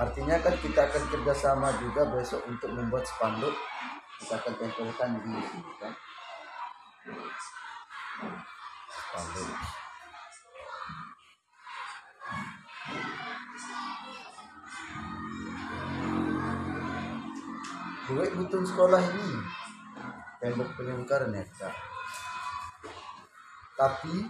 artinya 0.00 0.36
kan 0.40 0.54
kita 0.58 0.80
akan 0.88 1.02
kerjasama 1.12 1.68
juga 1.82 2.08
besok 2.10 2.42
untuk 2.48 2.70
membuat 2.72 3.04
spanduk. 3.04 3.52
Kita 4.16 4.40
akan 4.40 4.54
tempelkan 4.56 5.10
di 5.20 5.32
sini 5.44 5.72
kan? 5.80 5.92
Spanduk. 8.88 9.48
Duit 18.06 18.30
butuh 18.38 18.62
sekolah 18.64 19.02
ini. 19.02 19.38
Tembok 20.40 20.68
penyungkar 20.78 21.26
neta 21.32 21.72
tapi 23.76 24.24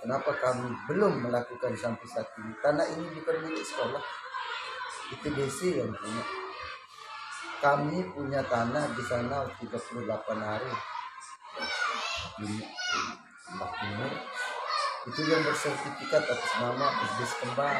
kenapa 0.00 0.32
kami 0.40 0.72
belum 0.88 1.28
melakukan 1.28 1.76
sampai 1.76 2.06
saat 2.08 2.28
ini? 2.40 2.56
Tanah 2.64 2.88
ini 2.88 3.04
bukan 3.20 3.36
milik 3.44 3.64
sekolah 3.68 4.00
itu 5.12 5.26
DC 5.28 5.58
yang 5.76 5.92
punya. 5.92 6.24
Kami 7.62 7.98
punya 8.16 8.40
tanah 8.48 8.90
di 8.96 9.02
sana 9.06 9.46
38 9.60 10.08
hari. 10.40 10.72
Timur 13.62 14.12
itu 15.02 15.20
yang 15.26 15.42
bersertifikat 15.44 16.22
atas 16.24 16.52
nama 16.62 16.86
Bisnis 17.02 17.32
Kembang 17.42 17.78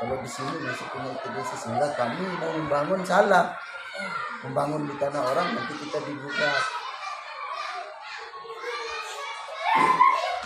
kalau 0.00 0.16
di 0.16 0.30
sini 0.32 0.54
masih 0.64 0.86
punya 0.90 1.12
ITDC 1.12 1.50
sehingga 1.60 1.88
kami 1.92 2.24
mau 2.40 2.52
membangun 2.56 3.04
salah 3.04 3.52
membangun 4.40 4.88
di 4.88 4.94
tanah 4.96 5.20
orang 5.20 5.48
nanti 5.52 5.74
kita 5.76 5.98
dibuka. 6.08 6.50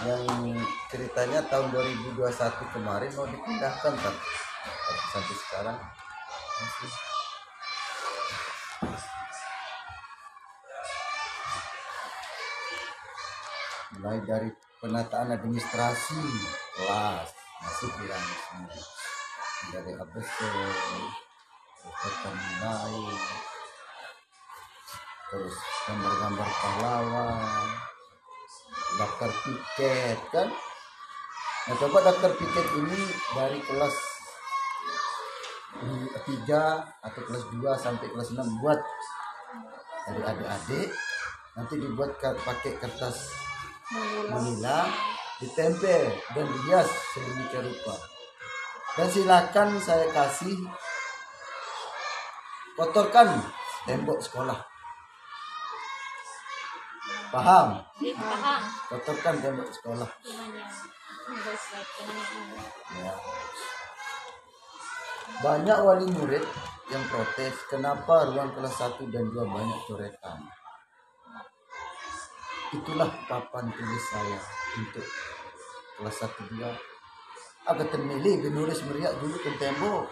Yang 0.04 0.22
ceritanya 0.90 1.40
tahun 1.48 1.70
2021 1.70 2.74
kemarin 2.74 3.10
mau 3.14 3.26
dipindahkan 3.30 3.94
kan 3.94 4.14
sampai 5.12 5.36
sekarang 5.36 5.78
masih. 6.58 6.92
Mulai 13.94 14.18
dari 14.26 14.50
penataan 14.82 15.38
administrasi 15.38 16.20
kelas 16.76 17.28
masih 17.62 17.88
kurang 17.94 18.26
dari 19.72 19.92
ABC 19.96 20.36
nilai 22.34 22.96
terus 25.30 25.56
gambar-gambar 25.88 26.48
pahlawan 26.52 27.68
daftar 28.98 29.30
tiket 29.30 30.20
kan? 30.30 30.48
Nah 31.64 31.74
coba 31.80 31.98
daftar 32.04 32.30
tiket 32.36 32.66
ini 32.76 33.00
dari 33.32 33.58
kelas 33.64 34.13
tiga 36.24 36.82
atau 37.02 37.20
kelas 37.26 37.44
2 37.52 37.60
sampai 37.76 38.06
kelas 38.08 38.28
6 38.32 38.62
buat 38.62 38.80
dari 40.04 40.22
adik-adik. 40.22 40.88
Nanti 41.54 41.74
dibuat 41.78 42.18
pakai 42.18 42.72
kertas 42.82 43.30
manila. 44.30 44.86
Ditempel 45.42 46.14
dan 46.30 46.46
dihias 46.46 46.88
sedemikian 47.10 47.66
rupa. 47.66 47.94
Dan 48.94 49.08
silakan 49.10 49.68
saya 49.82 50.06
kasih 50.14 50.54
kotorkan 52.78 53.42
tembok 53.90 54.22
sekolah. 54.22 54.62
Paham? 57.34 57.82
Paham. 57.82 58.62
Kotorkan 58.94 59.34
tembok 59.42 59.68
sekolah. 59.74 60.10
Ya. 62.94 63.12
Banyak 65.42 65.78
wali 65.82 66.06
murid 66.14 66.44
yang 66.92 67.02
protes 67.10 67.54
kenapa 67.66 68.28
ruang 68.30 68.52
kelas 68.54 68.76
1 68.76 69.10
dan 69.10 69.24
2 69.32 69.42
banyak 69.48 69.80
coretan? 69.88 70.38
Itulah 72.74 73.10
papan 73.26 73.70
tulis 73.72 74.04
saya 74.10 74.38
untuk 74.78 75.06
kelas 75.98 76.16
1 76.22 76.58
2 76.60 76.94
agak 77.64 77.88
termilih 77.88 78.44
menulis 78.44 78.84
meriak 78.84 79.16
dulu 79.24 79.36
ke 79.40 79.50
tembok. 79.56 80.04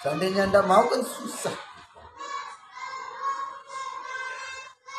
Seandainya 0.00 0.48
anda 0.48 0.64
mau 0.64 0.88
kan 0.88 1.04
susah. 1.04 1.54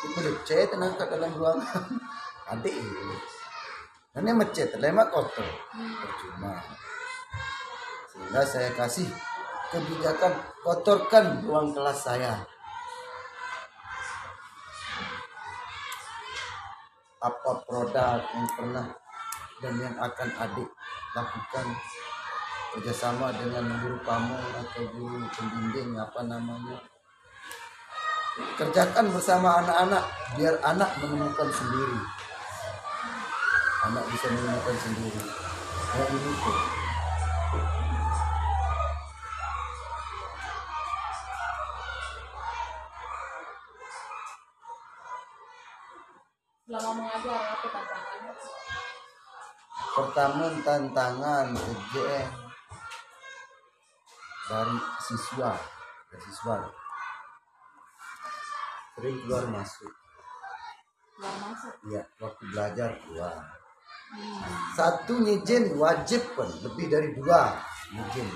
Itu 0.04 0.30
cat 0.46 0.70
nangkat 0.78 1.08
dalam 1.10 1.32
ruangan. 1.34 1.84
Adik 2.54 2.76
ini. 2.76 3.16
Macet 4.14 4.70
lemak 4.78 5.10
kotor. 5.10 5.48
Percuma. 5.74 6.62
Sehingga 8.14 8.42
saya 8.46 8.70
kasih 8.78 9.10
kebijakan 9.74 10.32
kotorkan 10.62 11.42
ruang 11.42 11.74
kelas 11.74 11.98
saya. 11.98 12.46
Apa 17.18 17.50
produk 17.66 18.22
yang 18.22 18.48
pernah 18.54 18.86
dan 19.58 19.74
yang 19.82 19.96
akan 19.98 20.28
adik 20.38 20.68
lakukan 21.16 21.66
kerjasama 22.74 23.34
dengan 23.34 23.64
guru 23.82 23.98
kamu 24.06 24.36
atau 24.62 24.82
guru 24.94 25.18
pembimbing 25.34 25.98
apa 25.98 26.20
namanya? 26.22 26.78
Kerjakan 28.54 29.10
bersama 29.10 29.62
anak-anak 29.62 30.04
biar 30.38 30.54
anak 30.62 30.90
menemukan 31.02 31.50
sendiri. 31.50 32.00
Anak 33.90 34.04
bisa 34.10 34.26
menemukan 34.30 34.76
sendiri. 34.78 35.22
Kayak 35.94 36.08
ini 36.10 36.32
pertama 49.94 50.50
tantangan 50.66 51.54
ujian 51.54 52.28
dari 54.50 54.76
siswa 55.06 55.54
dari 56.10 56.22
siswa. 56.28 56.56
Sering 58.94 59.16
keluar 59.26 59.44
masuk. 59.50 59.92
Keluar 61.14 61.34
masuk? 61.42 61.74
Ya 61.90 62.02
waktu 62.18 62.42
belajar 62.50 62.90
keluar. 63.06 63.38
Satu 64.78 65.18
nyijin 65.18 65.74
wajib 65.78 66.22
pun 66.38 66.46
lebih 66.62 66.86
dari 66.86 67.10
dua 67.18 67.58
nyijin 67.90 68.28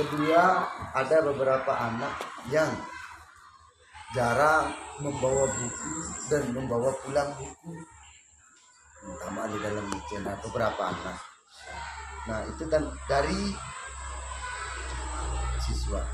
kedua 0.00 0.66
ada 0.96 1.16
beberapa 1.22 1.72
anak 1.76 2.14
yang 2.48 2.70
jarang 4.16 4.74
membawa 4.98 5.46
buku 5.46 5.92
dan 6.32 6.42
membawa 6.50 6.90
pulang 7.04 7.30
buku 7.38 7.72
utama 9.00 9.48
di 9.48 9.56
dalam 9.64 9.84
nyijin 9.88 10.20
nah, 10.28 10.36
beberapa 10.44 10.82
anak. 10.92 11.16
Nah 12.28 12.38
itu 12.52 12.64
kan 12.68 12.82
dari 13.08 13.56
siswa. 15.64 16.04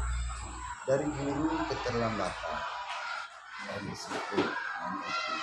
Dari 0.86 1.02
guru 1.02 1.50
keterlambatan. 1.66 2.58
Dari 3.66 3.92
situ 3.98 4.38
nah, 4.38 5.02
itu. 5.02 5.34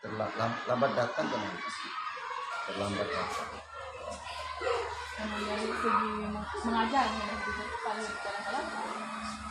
Terlambat 0.00 0.52
lambat 0.70 0.90
datang 0.94 1.26
kan 1.26 1.44
terlambat 2.70 3.08
datang. 3.10 3.50
Dari 5.20 5.66
segi 5.68 6.12
mengajar 6.64 7.06
kelas? 7.84 8.08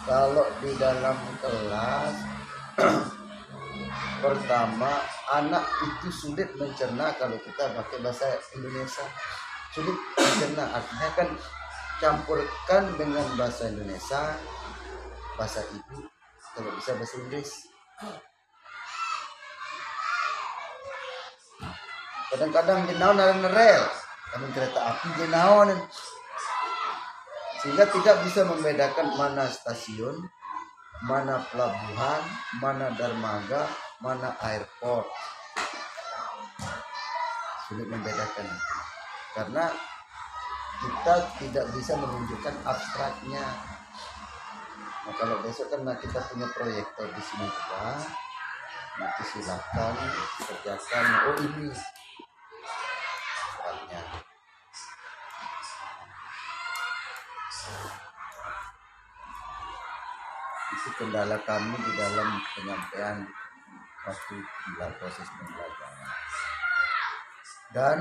Kalau 0.07 0.47
di 0.63 0.71
dalam 0.79 1.17
kelas 1.43 2.13
pertama 4.19 5.01
anak 5.31 5.65
itu 5.85 6.07
sulit 6.11 6.49
mencerna 6.57 7.13
kalau 7.17 7.37
kita 7.41 7.73
pakai 7.75 7.97
bahasa 8.01 8.27
Indonesia. 8.57 9.05
Sulit 9.75 9.97
mencerna 10.17 10.65
artinya 10.73 11.09
kan 11.13 11.29
campurkan 11.99 12.83
dengan 12.95 13.25
bahasa 13.35 13.69
Indonesia 13.69 14.39
bahasa 15.35 15.63
ibu 15.71 16.03
kalau 16.55 16.71
bisa 16.79 16.91
bahasa 16.95 17.15
Inggris. 17.21 17.51
Kadang-kadang 22.29 22.85
naon 23.01 23.17
ada 23.17 23.49
rel 23.49 23.83
kami 24.29 24.45
kereta 24.53 24.79
api 24.79 25.07
naon. 25.33 25.69
Sehingga 27.59 27.91
tidak 27.91 28.23
bisa 28.23 28.47
membedakan 28.47 29.19
mana 29.19 29.43
stasiun 29.51 30.15
mana 30.99 31.39
pelabuhan 31.47 32.21
mana 32.59 32.91
dermaga 32.95 33.71
mana 34.03 34.35
airport. 34.43 35.07
Sulit 37.67 37.87
membedakan. 37.87 38.47
Karena 39.35 39.71
kita 40.79 41.15
tidak 41.39 41.65
bisa 41.75 41.93
menunjukkan 41.99 42.55
abstraknya. 42.63 43.45
Nah 45.07 45.13
kalau 45.15 45.39
besok 45.43 45.71
kan 45.71 45.87
kita 45.99 46.19
punya 46.27 46.47
proyektor 46.51 47.07
di 47.11 47.21
sini 47.23 47.47
juga. 47.47 47.99
Nanti 48.99 49.23
silakan 49.31 49.95
kerjakan. 50.43 51.05
Oh 51.31 51.35
ini 51.39 51.71
kendala 60.95 61.37
kami 61.43 61.75
di 61.75 61.91
dalam 61.99 62.39
penyampaian 62.55 63.17
waktu 64.07 64.35
dalam 64.79 64.93
proses 64.95 65.27
pembelajaran. 65.27 66.09
Dan 67.69 67.97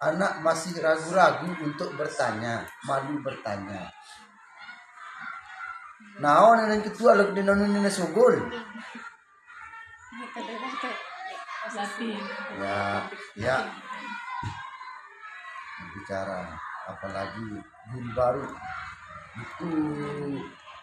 anak 0.00 0.32
masih 0.44 0.76
ragu-ragu 0.78 1.50
untuk 1.64 1.96
bertanya 1.96 2.68
malu 2.84 3.18
bertanya. 3.24 3.90
Naon 6.20 6.68
yang 6.68 6.84
ketua 6.84 7.16
lagu 7.16 7.32
di 7.32 7.40
nonu 7.40 7.64
nina 7.64 7.88
sugul. 7.88 8.36
Ya, 12.60 13.08
ya. 13.36 13.56
Bicara 15.96 16.52
apalagi 16.92 17.60
guru 17.92 18.08
baru. 18.12 18.46
Itu 19.40 19.70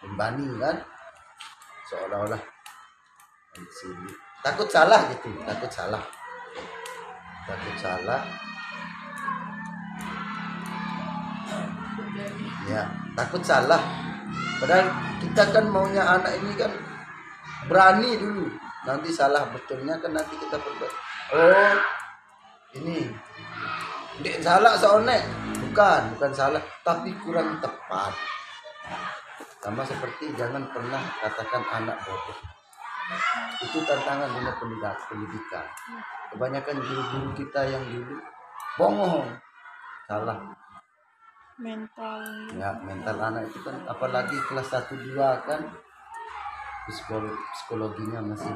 pembani 0.02 0.46
kan 0.58 0.76
seolah-olah. 1.88 2.42
Takut 4.44 4.68
salah 4.70 5.00
gitu 5.10 5.28
takut 5.42 5.70
salah. 5.72 6.02
Takut 7.48 7.76
salah. 7.80 8.20
Ya 12.68 12.82
takut 13.16 13.42
salah. 13.42 13.82
Padahal 14.60 14.86
kita 15.18 15.42
kan 15.50 15.64
maunya 15.72 16.04
anak 16.04 16.36
ini 16.38 16.52
kan 16.54 16.72
berani 17.66 18.14
dulu. 18.20 18.46
Nanti 18.86 19.10
salah 19.10 19.48
betulnya 19.50 19.98
kan 19.98 20.14
nanti 20.14 20.38
kita 20.38 20.56
perbaiki 20.60 20.96
oh 21.34 21.76
ini. 22.78 23.10
Dek 24.18 24.42
salah 24.42 24.74
soalnya 24.74 25.22
bukan 25.62 26.14
bukan 26.16 26.32
salah 26.34 26.62
tapi 26.82 27.14
kurang 27.22 27.62
tepat 27.62 28.10
sama 29.58 29.82
seperti 29.82 30.30
jangan 30.38 30.70
pernah 30.70 31.02
katakan 31.18 31.62
anak 31.82 31.98
bodoh. 32.06 32.38
Itu 33.58 33.78
tantangan 33.82 34.30
dunia 34.38 34.54
pendidikan 34.54 34.96
pendidikan. 35.10 35.66
Kebanyakan 36.30 36.76
guru-guru 36.78 37.30
kita 37.34 37.60
yang 37.66 37.82
dulu 37.90 38.16
bohong 38.78 39.28
salah. 40.06 40.38
Mental. 41.58 42.22
ya 42.54 42.70
mental 42.86 43.18
anak 43.18 43.50
itu 43.50 43.58
kan 43.66 43.74
apalagi 43.90 44.38
kelas 44.46 44.70
1 44.70 44.94
2 44.94 45.18
kan 45.42 45.58
psikolo 46.86 47.34
psikologinya 47.34 48.22
masih. 48.30 48.54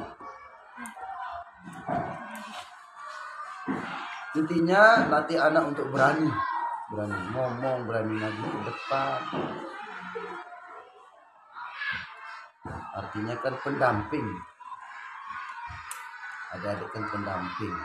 Intinya 4.39 5.11
latih 5.11 5.35
anak 5.35 5.75
untuk 5.75 5.91
berani. 5.91 6.31
Berani 6.95 7.19
ngomong 7.35 7.83
berani 7.91 8.23
maju 8.23 8.43
ke 8.47 8.59
depan 8.71 9.19
artinya 12.93 13.35
kan 13.41 13.53
pendamping. 13.65 14.27
Ada 16.53 16.77
adik 16.77 16.89
kan 16.93 17.03
pendamping. 17.09 17.75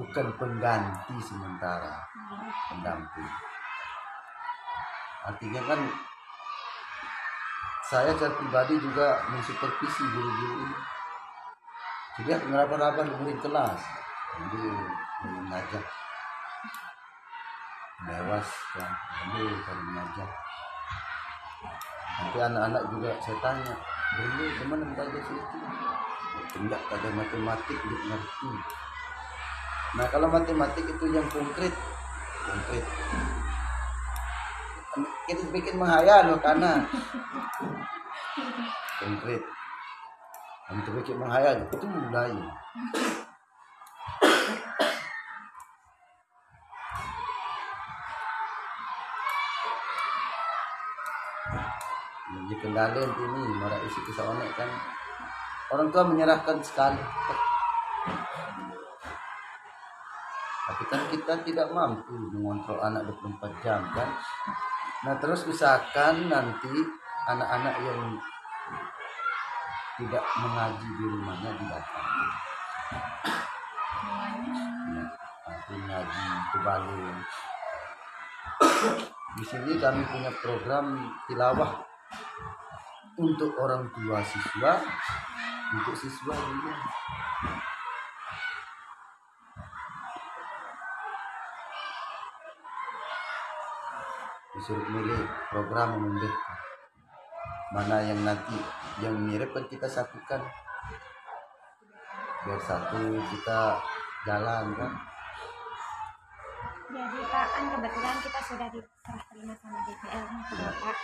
Bukan 0.00 0.26
pengganti 0.40 1.16
sementara. 1.20 2.08
Pendamping. 2.72 3.30
Artinya 5.28 5.62
kan 5.68 5.80
saya 7.90 8.14
secara 8.16 8.34
pribadi 8.40 8.74
juga 8.80 9.20
mensupervisi 9.28 10.02
guru-guru 10.08 10.56
ini. 10.64 10.78
Jadi 12.20 12.30
ngeraba-raba 12.48 13.02
murid 13.20 13.38
kelas. 13.44 13.80
Jadi 14.40 14.60
mengajar 15.20 15.84
dewas 18.08 18.48
kan 18.72 18.90
ambil 19.28 19.52
cari 19.60 19.82
mengajar 19.92 20.28
nanti 22.16 22.38
anak-anak 22.40 22.82
juga 22.88 23.10
saya 23.20 23.36
tanya 23.44 23.74
dulu 24.16 24.44
gimana 24.58 24.84
belajar 24.94 25.22
situ. 25.22 25.56
Enggak 26.58 26.82
ada 26.90 27.08
matematik 27.14 27.76
enggak 27.78 28.02
ngerti. 28.10 28.50
Nah 29.90 30.06
kalau 30.10 30.28
matematik 30.30 30.84
itu 30.86 31.04
yang 31.10 31.26
konkret 31.30 31.74
konkret. 32.46 32.84
Kita 35.30 35.44
bikin 35.54 35.78
menghayal 35.78 36.34
loh 36.34 36.38
karena 36.42 36.82
konkret. 38.98 39.42
Untuk 40.70 40.92
bikin 41.02 41.16
menghayal 41.18 41.66
itu 41.66 41.86
mulai 41.86 42.34
kendali 52.60 53.00
ini 53.00 53.40
marah 53.56 53.80
isi 53.84 54.00
kisah 54.04 54.24
onek 54.28 54.52
kan. 54.54 54.70
Orang 55.72 55.88
tua 55.90 56.04
menyerahkan 56.06 56.60
sekali. 56.60 57.00
Tapi 60.70 60.84
kan 60.86 61.02
kita 61.10 61.34
tidak 61.42 61.68
mampu 61.74 62.14
mengontrol 62.36 62.78
anak 62.78 63.08
24 63.08 63.64
jam 63.64 63.80
kan? 63.90 64.08
Nah 65.02 65.14
terus 65.18 65.48
usahakan 65.48 66.28
nanti 66.28 66.72
anak-anak 67.26 67.74
yang 67.80 68.00
tidak 70.00 70.24
mengaji 70.40 70.88
di 70.96 71.04
rumahnya 71.12 71.50
didatangi 71.60 72.24
ya, 74.96 75.04
nanti 75.44 75.74
ngaji 75.76 76.24
ke 76.48 76.58
Bali 76.64 77.04
di 79.36 79.44
sini 79.44 79.72
kami 79.76 80.02
punya 80.08 80.32
program 80.40 80.96
tilawah 81.28 81.89
untuk 83.20 83.52
orang 83.60 83.92
tua 83.92 84.24
siswa 84.24 84.80
untuk 85.76 85.92
siswa 85.92 86.32
juga 86.32 86.74
disuruh 94.56 94.88
milih 94.92 95.20
program 95.52 96.00
memilih 96.00 96.32
mana 97.70 98.02
yang 98.02 98.20
nanti 98.26 98.56
yang 98.98 99.14
mirip 99.16 99.54
kan 99.56 99.64
kita 99.70 99.86
satukan. 99.86 100.42
Biar 102.44 102.60
satu 102.66 102.98
kita 103.30 103.60
jalan 104.28 104.64
kan. 104.74 104.92
Jadi 106.90 107.20
Pak, 107.22 107.46
kan 107.54 107.64
kebetulan 107.70 108.16
kita 108.20 108.40
sudah 108.50 108.68
diserah 108.74 109.22
terima 109.30 109.54
sama 109.62 109.78
DPL 109.86 110.24
Bapak. 110.28 110.96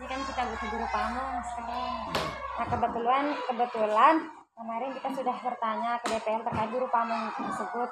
Ini 0.00 0.08
kan 0.08 0.24
kita 0.24 0.48
butuh 0.48 0.68
guru 0.72 0.86
pamong 0.88 1.44
sekarang. 1.44 2.08
Nah 2.56 2.66
kebetulan 2.72 3.24
kebetulan 3.36 4.14
kemarin 4.56 4.90
kita 4.96 5.08
sudah 5.12 5.36
bertanya 5.44 6.00
ke 6.00 6.06
DPL 6.16 6.40
terkait 6.40 6.72
guru 6.72 6.88
pamong 6.88 7.28
tersebut. 7.36 7.90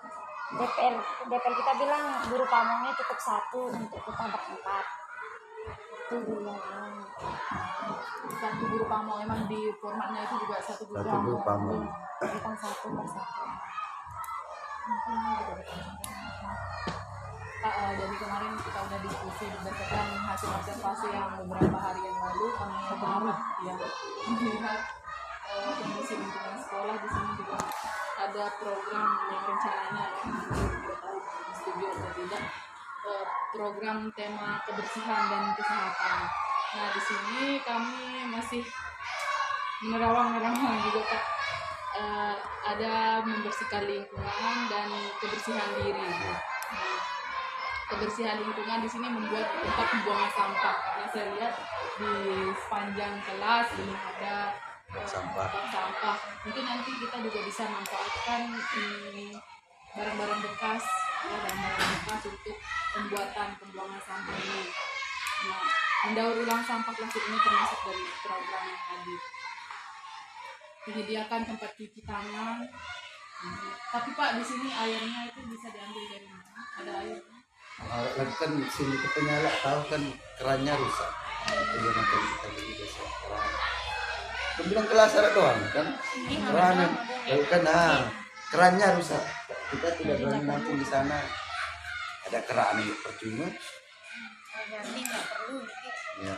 DPL 0.56 0.96
DPL 1.28 1.54
kita 1.60 1.72
bilang 1.76 2.04
guru 2.32 2.48
pamongnya 2.48 2.96
cukup 2.96 3.18
satu 3.20 3.60
untuk 3.76 4.00
kita 4.00 4.24
berempat. 4.24 4.84
Itu 6.08 6.16
dulu. 6.24 6.56
Satu 8.40 8.62
guru 8.72 8.84
pamong 8.88 9.28
emang 9.28 9.44
di 9.44 9.68
formatnya 9.76 10.24
itu 10.24 10.48
juga 10.48 10.56
satu 10.64 10.88
guru 10.88 11.04
satu 11.04 11.20
guru 11.28 11.38
pamong 11.44 11.84
Bukan 12.24 12.54
satu 12.56 12.88
persatu. 12.88 13.44
Eh, 17.58 17.92
dari 17.98 18.16
kemarin 18.22 18.54
kita 18.54 18.78
udah 18.86 18.98
diskusi 19.02 19.50
berdasarkan 19.50 20.06
hasil 20.30 20.50
observasi 20.62 21.06
yang 21.10 21.34
beberapa 21.42 21.74
hari 21.74 22.06
yang 22.06 22.14
lalu 22.14 22.46
kami 22.54 22.78
baru 23.02 23.34
ya 23.66 23.74
melihat 24.30 24.80
eh, 25.50 25.70
kondisi 25.82 26.14
lingkungan 26.22 26.56
sekolah 26.62 26.96
di 27.02 27.08
sini 27.10 27.32
juga 27.34 27.58
ada 28.18 28.44
program 28.62 29.08
yang 29.26 29.42
rencananya 29.42 30.06
ya 30.06 30.34
tidak 30.70 30.96
tahu 31.02 31.18
setuju 31.50 31.86
atau 31.90 32.10
tidak 32.14 32.42
eh, 33.10 33.24
program 33.50 33.98
tema 34.14 34.50
kebersihan 34.62 35.22
dan 35.26 35.44
kesehatan. 35.58 36.18
Nah 36.78 36.88
di 36.94 37.00
sini 37.02 37.42
kami 37.66 37.98
masih 38.30 38.62
menerawang-nerawang 39.82 40.78
juga 40.86 41.02
Pak 41.10 41.24
Eh, 41.98 42.36
ada 42.62 43.24
membersihkan 43.26 43.82
lingkungan 43.88 44.56
dan 44.70 44.88
kebersihan 45.18 45.70
diri. 45.82 46.06
Kebersihan 47.88 48.36
lingkungan 48.44 48.84
di 48.84 48.88
sini 48.88 49.08
membuat 49.08 49.48
tempat 49.48 49.86
pembuangan 49.88 50.30
sampah. 50.36 50.76
Karena 50.76 51.06
saya 51.08 51.26
lihat 51.32 51.52
di 51.96 52.12
sepanjang 52.52 53.14
kelas 53.24 53.66
belum 53.80 53.96
ada 53.96 54.36
eh, 54.92 55.06
Sampah. 55.08 55.48
sampah. 55.72 56.16
Mungkin 56.44 56.64
nanti 56.68 56.90
kita 57.00 57.16
juga 57.24 57.40
bisa 57.48 57.64
manfaatkan 57.64 58.52
ini 58.76 59.32
barang-barang 59.96 60.40
bekas 60.44 60.84
ya 61.18 61.36
barang-barang 61.42 61.90
bekas 62.04 62.22
untuk 62.28 62.56
pembuatan 62.92 63.48
pembuangan 63.56 64.00
sampah 64.04 64.36
ini. 64.36 64.62
Nah 65.48 65.64
mendaur 65.98 66.34
ulang 66.44 66.62
sampah 66.62 66.92
plastik 66.94 67.24
ini 67.24 67.38
termasuk 67.42 67.80
dari 67.88 68.04
program 68.22 68.62
yang 68.68 68.82
tadi. 68.86 69.16
Menyediakan 70.88 71.40
tempat 71.48 71.70
cuci 71.74 72.00
tangan. 72.06 72.58
Hmm, 73.38 73.70
tapi 73.94 74.08
pak 74.18 74.34
di 74.38 74.44
sini 74.44 74.68
airnya 74.70 75.30
itu 75.30 75.40
bisa 75.46 75.70
diambil 75.70 76.04
dari 76.10 76.26
mana? 76.26 76.62
Ada 76.78 76.92
air 77.06 77.18
lagi 77.86 78.34
kan 78.42 78.50
sini 78.74 78.96
ke 78.98 79.08
penyala 79.14 79.50
tahu 79.62 79.80
kan 79.86 80.02
kerannya 80.34 80.74
rusak 80.74 81.10
itu 81.48 81.76
yang 81.80 81.96
akan 81.96 82.20
kita 82.26 82.48
beli 82.52 82.72
besok 82.76 83.08
keran 83.24 83.52
Pembilang 84.58 84.90
kelas 84.90 85.14
ada 85.14 85.30
doang 85.38 85.58
kan. 85.70 85.86
Keran, 86.26 86.76
lalu 87.30 87.44
kan 87.46 87.62
nah, 87.62 88.10
kerannya 88.50 88.98
rusak. 88.98 89.22
Kita 89.70 89.88
tidak 89.94 90.18
berani 90.18 90.50
nampung 90.50 90.82
di 90.82 90.82
sana. 90.82 91.22
Ada 92.26 92.42
keran 92.42 92.82
yang 92.82 92.98
percuma. 92.98 93.46
Jadi 93.46 94.98
nggak 94.98 95.24
perlu 95.30 95.58
Ya, 96.18 96.34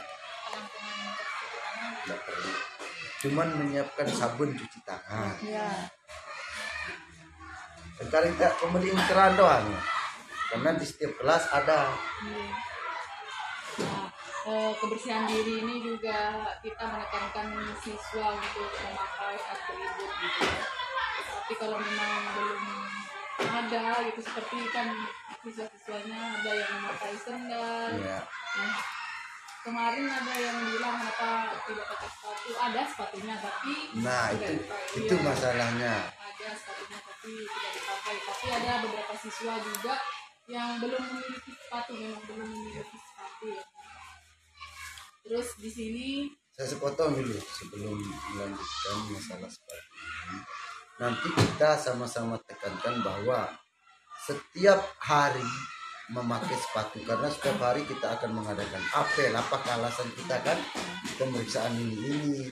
tidak 2.05 2.21
perlu. 2.29 2.53
Cuman 3.25 3.49
menyiapkan 3.57 4.07
sabun 4.13 4.53
cuci 4.53 4.79
tangan. 4.85 5.41
ya 5.41 5.89
Sekarang 8.05 8.37
kita 8.37 8.53
pembelian 8.61 9.01
keran 9.09 9.33
doang. 9.41 9.65
Karena 10.50 10.71
di 10.75 10.83
setiap 10.83 11.12
kelas 11.16 11.45
ada. 11.49 11.95
Iya. 12.21 12.49
Nah, 13.80 14.07
eh, 14.45 14.73
kebersihan 14.76 15.25
diri 15.25 15.62
ini 15.62 15.75
juga 15.80 16.19
kita 16.59 16.85
menekankan 16.85 17.47
siswa 17.78 18.35
untuk 18.35 18.71
memakai 18.76 19.37
atribut 19.38 20.11
gitu 20.12 20.42
ya. 20.42 20.64
Tapi 21.40 21.54
kalau 21.57 21.78
memang 21.78 22.12
belum 22.30 22.62
ada 23.40 23.83
gitu 24.04 24.21
seperti 24.21 24.59
kan 24.69 24.88
siswa-siswanya 25.40 26.19
ada 26.37 26.52
yang 26.52 26.73
memakai 26.76 27.14
sendal. 27.16 27.90
Ya, 27.97 28.21
Nah, 28.50 28.78
kemarin 29.62 30.04
ada 30.04 30.35
yang 30.35 30.57
bilang 30.66 30.99
kenapa 30.99 31.30
tidak 31.64 31.87
pakai 31.87 32.09
sepatu. 32.11 32.50
Ada 32.59 32.80
sepatunya 32.85 33.35
tapi 33.38 33.73
Nah, 33.97 34.25
tidak 34.28 34.42
itu 34.42 34.52
dipakai. 34.59 34.99
itu 34.99 35.14
Iya. 35.14 35.25
masalahnya. 35.25 35.95
ada 36.21 36.49
sepatunya 36.52 36.99
tapi 36.99 37.33
tidak 37.38 37.73
dipakai 37.73 38.16
tapi 38.21 38.47
ada 38.50 38.73
beberapa 38.80 39.14
siswa 39.14 39.54
juga 39.61 39.95
yang 40.50 40.83
belum 40.83 40.99
memiliki 40.99 41.54
sepatu 41.54 41.95
memang 41.95 42.23
belum 42.26 42.49
memiliki 42.50 42.99
sepatu 42.99 43.45
ya. 43.54 43.64
Terus 45.23 45.49
di 45.62 45.71
sini 45.71 46.07
Saya 46.50 46.76
sepotong 46.76 47.14
dulu 47.16 47.38
sebelum 47.38 47.97
melanjutkan 48.35 48.97
masalah 49.14 49.49
sepatu 49.49 49.90
ini. 49.95 50.38
Nanti 51.00 51.28
kita 51.33 51.71
sama-sama 51.78 52.37
tekankan 52.45 53.00
bahwa 53.00 53.49
setiap 54.26 54.83
hari 55.00 55.47
memakai 56.11 56.59
sepatu 56.59 57.00
karena 57.07 57.30
setiap 57.30 57.57
hari 57.62 57.87
kita 57.87 58.19
akan 58.19 58.35
mengadakan 58.35 58.83
apel 58.92 59.33
apakah 59.33 59.78
alasan 59.78 60.11
kita 60.19 60.37
kan? 60.42 60.59
Pemeriksaan 61.16 61.78
ini 61.78 61.97
ini. 61.97 62.45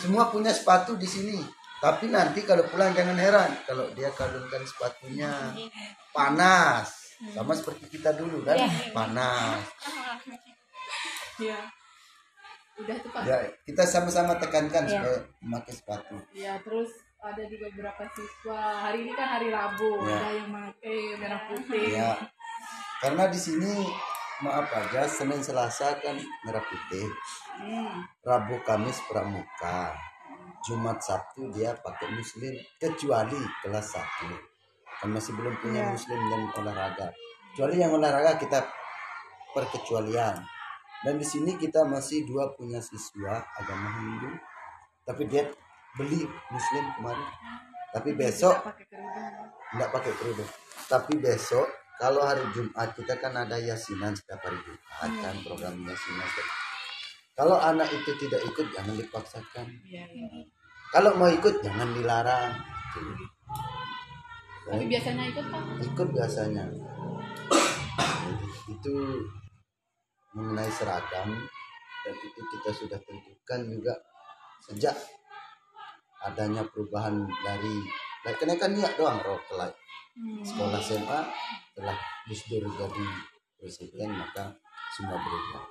Semua 0.00 0.32
punya 0.32 0.50
sepatu 0.50 0.96
di 0.96 1.06
sini. 1.06 1.38
Tapi 1.78 2.08
nanti 2.08 2.42
kalau 2.48 2.64
pulang 2.66 2.96
jangan 2.96 3.18
heran 3.20 3.50
kalau 3.68 3.92
dia 3.92 4.08
kalungkan 4.16 4.64
sepatunya. 4.64 5.52
Panas 6.10 7.01
sama 7.30 7.54
seperti 7.54 7.86
kita 7.86 8.10
dulu 8.18 8.42
kan 8.42 8.58
panas. 8.90 9.62
Ya 11.38 11.58
udah 12.82 12.96
tuh 12.98 13.10
pak. 13.14 13.22
Ya 13.22 13.38
kita 13.62 13.82
sama-sama 13.86 14.34
tekankan 14.42 14.90
supaya 14.90 15.18
memakai 15.38 15.74
sepatu. 15.76 16.16
Ya 16.34 16.58
terus 16.66 16.90
ada 17.22 17.42
juga 17.46 17.70
beberapa 17.70 18.02
siswa. 18.18 18.90
Hari 18.90 19.06
ini 19.06 19.12
kan 19.14 19.28
hari 19.38 19.48
Rabu 19.54 20.02
Ya. 20.02 20.18
ada 20.18 20.30
yang 20.34 20.50
pakai 20.50 20.98
merah 21.22 21.42
putih. 21.46 21.84
Ya 21.94 22.10
karena 22.98 23.24
di 23.30 23.38
sini 23.38 23.70
maaf 24.42 24.66
aja 24.74 25.06
Senin 25.06 25.38
Selasa 25.38 26.02
kan 26.02 26.18
merah 26.42 26.64
putih. 26.66 27.06
Hmm. 27.62 28.02
Rabu 28.26 28.58
Kamis 28.66 28.98
pramuka. 29.06 29.94
Jumat 30.62 31.02
Sabtu 31.02 31.50
dia 31.50 31.74
pakai 31.74 32.14
muslim 32.14 32.54
kecuali 32.78 33.34
kelas 33.66 33.98
1 33.98 34.30
kan 34.30 34.51
masih 35.10 35.34
belum 35.34 35.58
punya 35.58 35.90
muslim 35.90 36.20
dan 36.30 36.42
olahraga. 36.62 37.10
Kecuali 37.52 37.82
yang 37.82 37.90
olahraga 37.98 38.38
kita 38.38 38.62
perkecualian. 39.50 40.38
Dan 41.02 41.18
di 41.18 41.26
sini 41.26 41.58
kita 41.58 41.82
masih 41.82 42.22
dua 42.22 42.54
punya 42.54 42.78
siswa 42.78 43.42
agama 43.58 43.98
Hindu. 43.98 44.30
Tapi 45.02 45.26
dia 45.26 45.50
beli 45.98 46.22
muslim 46.54 46.84
kemarin. 46.94 47.28
Tapi 47.90 48.14
besok 48.14 48.54
nggak 49.74 49.90
pakai 49.90 50.12
kerudung. 50.14 50.50
Tapi 50.86 51.12
besok 51.18 51.66
kalau 51.98 52.22
hari 52.22 52.46
Jumat 52.54 52.94
kita 52.94 53.18
kan 53.18 53.34
ada 53.34 53.58
yasinan 53.58 54.14
setiap 54.14 54.38
hari 54.46 54.62
Jumat 54.62 55.10
kan 55.18 55.34
program 55.42 55.74
yasinan. 55.82 56.30
Kalau 57.34 57.58
anak 57.58 57.90
itu 57.90 58.14
tidak 58.22 58.46
ikut 58.46 58.70
jangan 58.70 58.94
dipaksakan. 58.94 59.66
Ya, 59.88 60.06
ya. 60.06 60.46
kalau 60.94 61.16
mau 61.18 61.26
ikut 61.32 61.64
jangan 61.64 61.90
dilarang 61.96 62.54
tapi 64.68 64.84
biasanya 64.86 65.22
ikut 65.30 65.46
pak? 65.50 65.62
Ikut 65.82 66.08
biasanya. 66.14 66.64
Itu 68.70 68.94
mengenai 70.32 70.70
seragam 70.72 71.28
dan 72.02 72.14
itu 72.18 72.40
kita 72.40 72.70
sudah 72.72 72.98
tentukan 73.02 73.60
juga 73.68 73.94
sejak 74.64 74.96
adanya 76.22 76.62
perubahan 76.70 77.26
dari 77.42 77.74
like, 78.24 78.38
kenaikan 78.38 78.72
niat 78.72 78.94
doang 78.94 79.18
roh 79.26 79.38
kelai 79.50 79.74
Hmm. 80.12 80.44
sekolah 80.44 80.76
SMA 80.76 81.20
telah 81.72 81.96
Gus 82.28 82.44
Dur 82.44 82.60
jadi 82.68 83.06
presiden 83.56 84.12
maka 84.12 84.52
semua 84.92 85.16
berubah. 85.16 85.64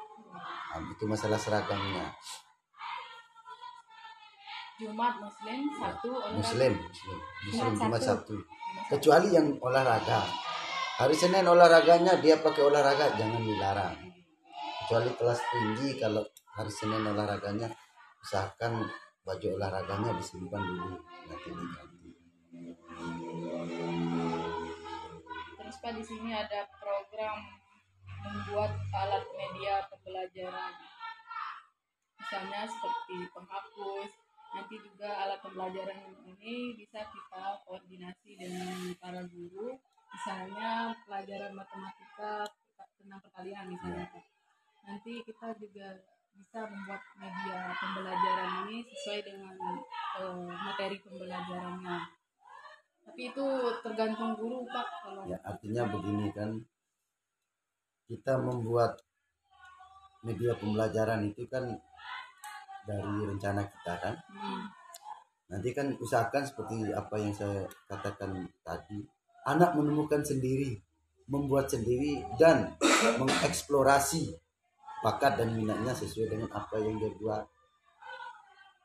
Nah, 0.74 0.82
itu 0.90 1.06
masalah 1.06 1.38
seragamnya 1.38 2.10
Jumat 4.82 5.14
Muslim 5.22 5.60
satu 5.78 6.10
olahraga. 6.10 6.42
Muslim 6.42 6.74
Muslim. 6.74 7.18
Muslim 7.46 7.72
Jumat 7.78 8.02
satu. 8.02 8.36
Kecuali 8.90 9.30
yang 9.30 9.54
olahraga. 9.62 10.26
Hari 10.98 11.14
Senin 11.14 11.46
olahraganya 11.46 12.18
dia 12.18 12.42
pakai 12.42 12.66
olahraga 12.66 13.14
jangan 13.14 13.46
dilarang. 13.46 13.94
Kecuali 14.82 15.14
kelas 15.14 15.42
tinggi 15.54 16.02
kalau 16.02 16.26
hari 16.58 16.74
Senin 16.74 17.06
olahraganya 17.06 17.70
usahakan 18.26 18.90
baju 19.22 19.48
olahraganya 19.54 20.18
disimpan 20.18 20.62
dulu. 20.66 20.98
Nanti 21.30 21.50
diganti. 21.54 22.10
Terus 25.62 25.76
Pak 25.78 25.92
di 25.94 26.04
sini 26.04 26.34
ada 26.34 26.66
program 26.82 27.38
membuat 28.26 28.74
alat 28.98 29.26
media 29.38 29.86
pembelajaran. 29.94 30.74
Misalnya 32.18 32.66
seperti 32.66 33.30
penghapus. 33.30 34.31
Nanti 34.52 34.76
juga 34.84 35.10
alat 35.16 35.40
pembelajaran 35.40 36.00
ini 36.28 36.76
bisa 36.76 37.08
kita 37.08 37.44
koordinasi 37.64 38.36
dengan 38.36 38.92
para 39.00 39.24
guru. 39.24 39.80
Misalnya 40.12 40.92
pelajaran 41.08 41.56
matematika 41.56 42.44
tentang 43.00 43.22
perkalian 43.24 43.72
misalnya 43.72 44.12
Pak. 44.12 44.26
Nanti 44.84 45.24
kita 45.24 45.56
juga 45.56 45.88
bisa 46.36 46.60
membuat 46.68 47.02
media 47.16 47.60
pembelajaran 47.80 48.50
ini 48.68 48.78
sesuai 48.92 49.20
dengan 49.24 49.56
eh, 50.20 50.52
materi 50.52 50.98
pembelajarannya. 51.00 51.98
Tapi 53.02 53.22
itu 53.32 53.46
tergantung 53.82 54.36
guru 54.36 54.68
Pak 54.68 54.88
kalau 55.04 55.24
ya 55.32 55.40
artinya 55.48 55.84
begini 55.90 56.28
kan 56.36 56.60
kita 58.12 58.36
membuat 58.36 59.00
media 60.22 60.54
pembelajaran 60.60 61.32
itu 61.32 61.48
kan 61.48 61.80
dari 62.88 63.16
rencana 63.28 63.62
kita 63.68 63.94
kan? 64.00 64.16
Hmm. 64.34 64.66
nanti 65.52 65.76
kan 65.76 65.92
usahakan 66.00 66.48
seperti 66.48 66.96
apa 66.96 67.16
yang 67.20 67.36
saya 67.36 67.68
katakan 67.84 68.48
tadi 68.64 69.04
anak 69.44 69.76
menemukan 69.76 70.24
sendiri 70.24 70.80
membuat 71.32 71.72
sendiri 71.72 72.24
dan 72.36 72.76
mengeksplorasi 73.20 74.36
bakat 75.02 75.40
dan 75.40 75.56
minatnya 75.56 75.96
sesuai 75.96 76.28
dengan 76.38 76.50
apa 76.54 76.76
yang 76.78 77.00
dia 77.00 77.12
buat. 77.16 77.48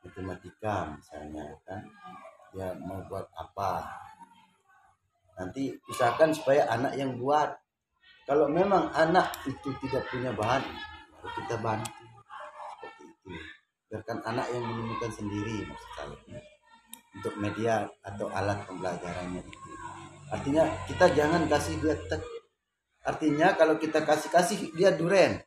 Matematika 0.07 0.95
misalnya 0.95 1.45
kan? 1.67 1.83
Dia 2.55 2.73
mau 2.79 3.03
buat 3.11 3.27
apa? 3.35 3.85
Nanti 5.37 5.75
usahakan 5.91 6.33
supaya 6.33 6.71
anak 6.73 6.95
yang 6.97 7.19
buat. 7.19 7.53
Kalau 8.27 8.47
memang 8.51 8.91
anak 8.95 9.35
itu 9.47 9.71
tidak 9.87 10.07
punya 10.11 10.31
bahan 10.35 10.63
baru 11.27 11.43
kita 11.43 11.57
bantu 11.59 11.96
biarkan 13.97 14.21
anak 14.29 14.53
yang 14.53 14.61
menemukan 14.61 15.09
sendiri 15.09 15.65
maksud 15.65 15.91
saya. 15.97 16.41
Untuk 17.17 17.33
media 17.41 17.89
atau 18.05 18.29
alat 18.29 18.61
pembelajarannya 18.69 19.41
itu. 19.41 19.73
Artinya 20.29 20.69
kita 20.85 21.17
jangan 21.17 21.49
kasih 21.49 21.81
dia 21.81 21.97
tek. 21.97 22.21
Artinya 23.09 23.57
kalau 23.57 23.81
kita 23.81 24.05
kasih 24.05 24.29
kasih 24.29 24.59
dia 24.77 24.93
duren. 24.93 25.41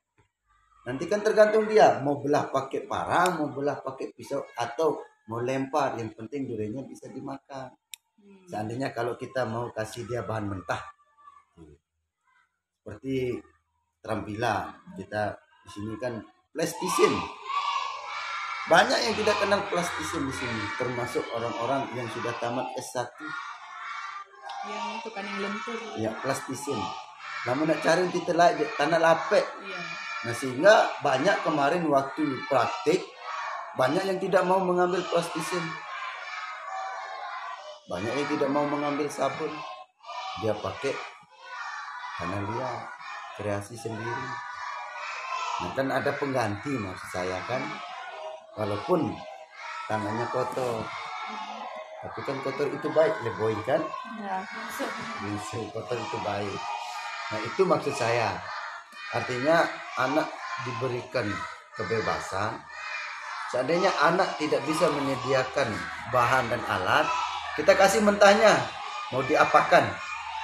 Nanti 0.90 1.06
kan 1.06 1.22
tergantung 1.22 1.70
dia. 1.70 2.02
Mau 2.02 2.18
belah 2.18 2.50
pakai 2.50 2.90
parang 2.90 3.38
mau 3.38 3.50
belah 3.54 3.86
pakai 3.86 4.10
pisau 4.18 4.42
atau 4.58 4.98
mau 5.30 5.46
lempar. 5.46 5.94
Yang 6.02 6.18
penting 6.18 6.50
durennya 6.50 6.82
bisa 6.90 7.06
dimakan. 7.06 7.70
Hmm. 8.20 8.44
seandainya 8.52 8.92
kalau 8.92 9.16
kita 9.16 9.48
mau 9.48 9.70
kasih 9.72 10.10
dia 10.10 10.26
bahan 10.26 10.50
mentah. 10.50 10.82
Seperti 12.82 13.38
terampila 14.02 14.74
kita 14.98 15.38
di 15.38 15.70
sini 15.70 15.94
kan 16.02 16.20
plastisien 16.52 17.14
banyak 18.70 19.00
yang 19.02 19.16
tidak 19.18 19.36
kenal 19.42 19.62
plastisien 19.66 20.30
di 20.30 20.34
sini 20.38 20.64
termasuk 20.78 21.26
orang-orang 21.34 21.90
yang 21.98 22.06
sudah 22.14 22.30
tamat 22.38 22.70
S1 22.78 23.10
yang 24.70 25.02
itu 25.02 25.10
kan 25.10 25.26
yang 25.26 25.40
lentur. 25.42 25.78
Ya 25.98 26.14
plastisien 26.22 26.78
namun 27.50 27.72
nak 27.72 27.82
cari 27.82 28.06
di 28.14 28.22
tanah 28.22 29.00
lapek. 29.02 29.42
Iya. 29.66 29.80
Nah 30.28 30.34
sehingga 30.36 30.74
banyak 31.02 31.42
kemarin 31.42 31.88
waktu 31.90 32.28
praktik 32.46 33.02
banyak 33.74 34.06
yang 34.06 34.20
tidak 34.22 34.44
mau 34.46 34.62
mengambil 34.62 35.02
plastisin 35.08 35.64
banyak 37.90 38.14
yang 38.14 38.30
tidak 38.38 38.50
mau 38.54 38.70
mengambil 38.70 39.10
sabun. 39.10 39.50
Dia 40.46 40.54
pakai 40.54 40.94
karena 42.22 42.38
dia 42.46 42.70
kreasi 43.34 43.74
sendiri. 43.74 44.28
Nah 45.66 45.72
kan 45.74 45.88
ada 45.90 46.14
pengganti 46.14 46.70
maksud 46.70 47.10
saya 47.10 47.42
kan 47.50 47.66
walaupun 48.60 49.16
tangannya 49.88 50.28
kotor. 50.36 50.84
Tapi 52.00 52.20
kan 52.24 52.38
kotor 52.44 52.68
itu 52.68 52.88
baik 52.92 53.16
leboy 53.24 53.56
kan? 53.64 53.80
Ya 54.20 54.44
kotor 55.72 55.96
itu 55.96 56.18
baik. 56.20 56.60
Nah 57.32 57.40
itu 57.48 57.62
maksud 57.64 57.96
saya. 57.96 58.36
Artinya 59.16 59.64
anak 59.96 60.28
diberikan 60.68 61.28
kebebasan. 61.80 62.60
Seandainya 63.50 63.90
anak 64.06 64.38
tidak 64.38 64.62
bisa 64.70 64.92
menyediakan 64.94 65.74
bahan 66.14 66.52
dan 66.52 66.62
alat 66.70 67.08
kita 67.58 67.74
kasih 67.74 68.04
mentahnya. 68.04 68.54
Mau 69.10 69.26
diapakan? 69.26 69.90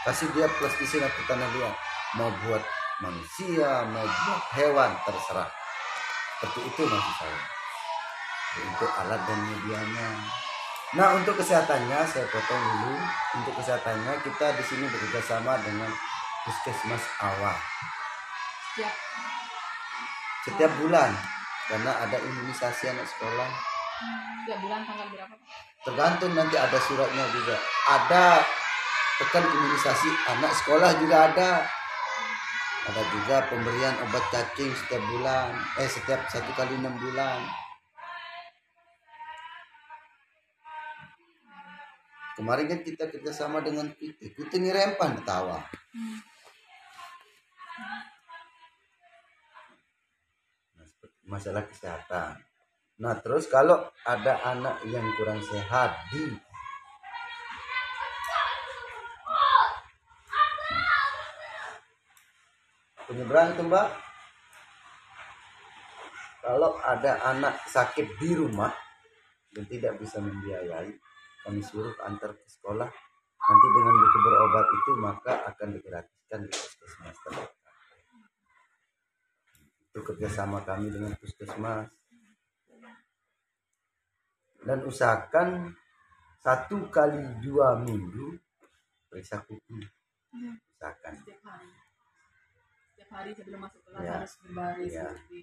Kasih 0.09 0.25
dia 0.33 0.49
plastisin 0.57 1.05
atau 1.05 1.21
tanah 1.29 1.49
liat 1.53 1.75
mau 2.17 2.31
buat 2.45 2.63
manusia 3.03 3.83
mau 3.91 4.05
buat 4.05 4.41
hewan 4.57 4.91
terserah. 5.05 5.49
Seperti 6.39 6.59
itu 6.69 6.81
maksud 6.85 7.15
saya 7.19 7.54
untuk 8.63 8.91
alat 9.03 9.21
dan 9.27 9.39
medianya. 9.43 10.07
Nah 10.95 11.11
untuk 11.17 11.35
kesehatannya 11.35 11.99
saya 12.07 12.23
potong 12.31 12.61
dulu. 12.61 12.95
Untuk 13.41 13.53
kesehatannya 13.59 14.13
kita 14.23 14.47
di 14.55 14.63
sini 14.63 14.85
bekerja 14.87 15.19
sama 15.19 15.59
dengan 15.59 15.91
puskesmas 16.47 17.03
awal. 17.19 17.57
Ya 18.79 18.91
setiap 20.45 20.71
bulan. 20.79 21.11
Karena 21.65 21.91
ada 21.97 22.21
imunisasi 22.21 22.93
anak 22.93 23.09
sekolah. 23.09 23.49
Ya 24.45 24.55
bulan 24.61 24.85
tanggal 24.85 25.09
berapa? 25.09 25.33
Tergantung 25.81 26.37
nanti 26.37 26.55
ada 26.55 26.77
suratnya 26.77 27.25
juga. 27.33 27.57
Ada 27.89 28.45
pekan 29.17 29.43
imunisasi 29.49 30.09
anak 30.37 30.53
sekolah 30.61 30.93
juga 31.01 31.17
ada. 31.33 31.51
Ada 32.85 33.01
juga 33.09 33.49
pemberian 33.49 33.97
obat 34.05 34.21
cacing 34.29 34.69
setiap 34.77 35.01
bulan. 35.09 35.57
Eh 35.81 35.89
setiap 35.89 36.21
satu 36.29 36.53
kali 36.53 36.77
enam 36.77 36.93
bulan 37.01 37.64
kemarin 42.35 42.67
kan 42.67 42.79
kita 42.83 43.07
kerjasama 43.07 43.63
dengan 43.63 43.89
kita 43.95 44.31
kita 44.35 44.53
ini 44.59 44.69
rempan 44.75 45.23
tawa 45.23 45.63
Nah, 50.75 50.85
seperti 50.91 51.23
masalah 51.23 51.63
kesehatan. 51.63 52.33
Nah, 52.99 53.15
terus 53.19 53.47
kalau 53.47 53.87
ada 54.03 54.39
anak 54.43 54.83
yang 54.87 55.03
kurang 55.15 55.39
sehat 55.43 55.95
di 56.11 56.35
penyeberang 63.07 63.55
itu 63.55 63.63
mbak. 63.63 63.87
Kalau 66.43 66.77
ada 66.83 67.11
anak 67.35 67.57
sakit 67.71 68.19
di 68.21 68.37
rumah 68.37 68.69
dan 69.55 69.65
tidak 69.65 69.97
bisa 69.97 70.21
membiayai 70.21 70.93
kami 71.45 71.61
suruh 71.61 71.93
antar 72.01 72.33
ke 72.33 72.47
sekolah. 72.49 72.89
Nanti 73.45 73.67
dengan 73.77 73.93
buku 73.93 74.17
berobat 74.25 74.65
itu 74.73 74.91
maka 74.97 75.33
akan 75.53 75.67
digratiskan 75.77 76.39
di 76.41 76.49
puskesmas 76.49 77.17
terdekat. 77.21 77.51
Itu 79.85 79.99
kerjasama 80.01 80.65
kami 80.65 80.89
dengan 80.89 81.13
puskesmas. 81.21 81.93
Dan 84.65 84.81
usahakan 84.81 85.77
satu 86.41 86.89
kali 86.89 87.21
dua 87.45 87.77
minggu 87.85 88.33
periksa 89.13 89.45
kuku. 89.45 89.77
Usahakan. 90.73 91.13
Setiap 91.21 91.41
hari. 91.45 91.69
Setiap 92.89 93.09
hari 93.13 93.31
sebelum 93.37 93.59
masuk 93.61 93.81
kelas 93.85 94.01
Ya. 94.01 94.13
harus 94.17 94.33
berbaris 94.41 94.89
Ya. 94.89 95.09
di, 95.29 95.41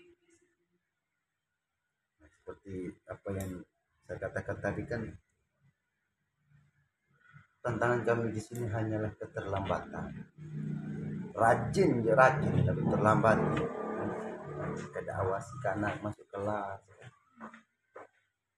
Nah, 2.18 2.28
seperti 2.34 2.74
apa 3.06 3.28
yang 3.38 3.50
saya 4.10 4.18
katakan 4.18 4.56
tadi 4.58 4.82
kan 4.90 5.02
tantangan 7.62 8.02
kami 8.02 8.34
di 8.34 8.42
sini 8.42 8.66
hanyalah 8.66 9.14
keterlambatan. 9.16 10.10
Rajin 11.32 11.90
ya 12.04 12.12
rajin 12.18 12.52
tapi 12.66 12.82
terlambat. 12.90 13.38
Ada 14.98 15.12
awasi 15.22 15.54
kanak 15.62 16.02
masuk 16.02 16.26
kelas. 16.28 16.82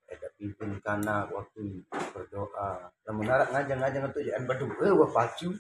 Ada 0.08 0.28
pimpin 0.40 0.80
kanak 0.80 1.28
waktu 1.30 1.84
berdoa. 2.16 2.90
Namun 3.04 3.24
narak 3.28 3.52
ngajang 3.52 3.78
ngajang 3.84 4.04
itu 4.10 4.20
jangan 4.32 4.44
badu 4.48 4.66
eh 4.80 4.92
wah 4.96 5.10
pacu. 5.12 5.52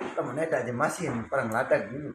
Namun 0.00 0.36
ada 0.36 0.60
aja 0.60 0.72
masih 0.72 1.08
perang 1.28 1.48
ladak 1.48 1.88
dulu 1.88 2.12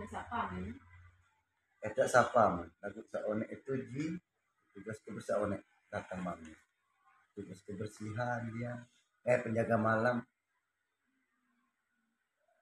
tidak 0.00 0.08
sapam 0.16 0.50
Eta 1.80 2.04
sapam, 2.04 2.68
lagu 2.84 3.00
saone 3.08 3.48
itu 3.48 3.72
ji 3.88 4.04
tugas 4.74 4.98
kebersihan 5.02 5.58
datang 5.90 6.20
mami. 6.22 6.54
Tugas 7.34 7.60
kebersihan 7.66 8.46
dia, 8.54 8.74
eh 9.26 9.38
penjaga 9.40 9.76
malam. 9.78 10.22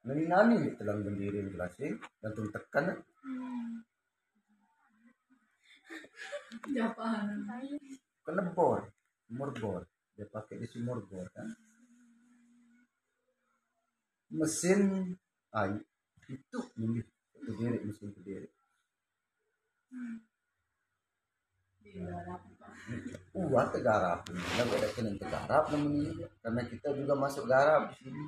Nani 0.06 0.24
nani 0.24 0.58
telang 0.78 1.04
berdiri 1.04 1.44
gelasnya, 1.52 1.98
gantung 2.22 2.48
tekan, 2.48 2.96
Japaan 6.68 7.44
kena 8.24 8.42
bor, 8.52 8.84
sumur 9.24 9.50
bor, 9.56 9.82
dia 10.16 10.26
pakai 10.28 10.60
di 10.60 10.66
sumur 10.68 11.04
bor 11.08 11.28
kan. 11.32 11.48
Mesin. 14.32 15.16
Air 15.48 15.80
itu. 16.28 16.60
Ini 16.76 17.00
berdiri 17.40 17.78
mesin 17.88 18.12
berdiri. 18.12 18.48
di 19.88 20.27
Uang 23.36 23.68
tegarap, 23.72 24.24
kita 24.24 24.62
ada 24.64 24.88
kena 24.96 25.12
tegarap 25.20 25.64
namanya 25.72 26.26
karena 26.40 26.62
kita 26.68 26.88
juga 26.96 27.14
masuk 27.16 27.44
garap 27.44 27.92
di 27.92 27.94
sini 28.08 28.24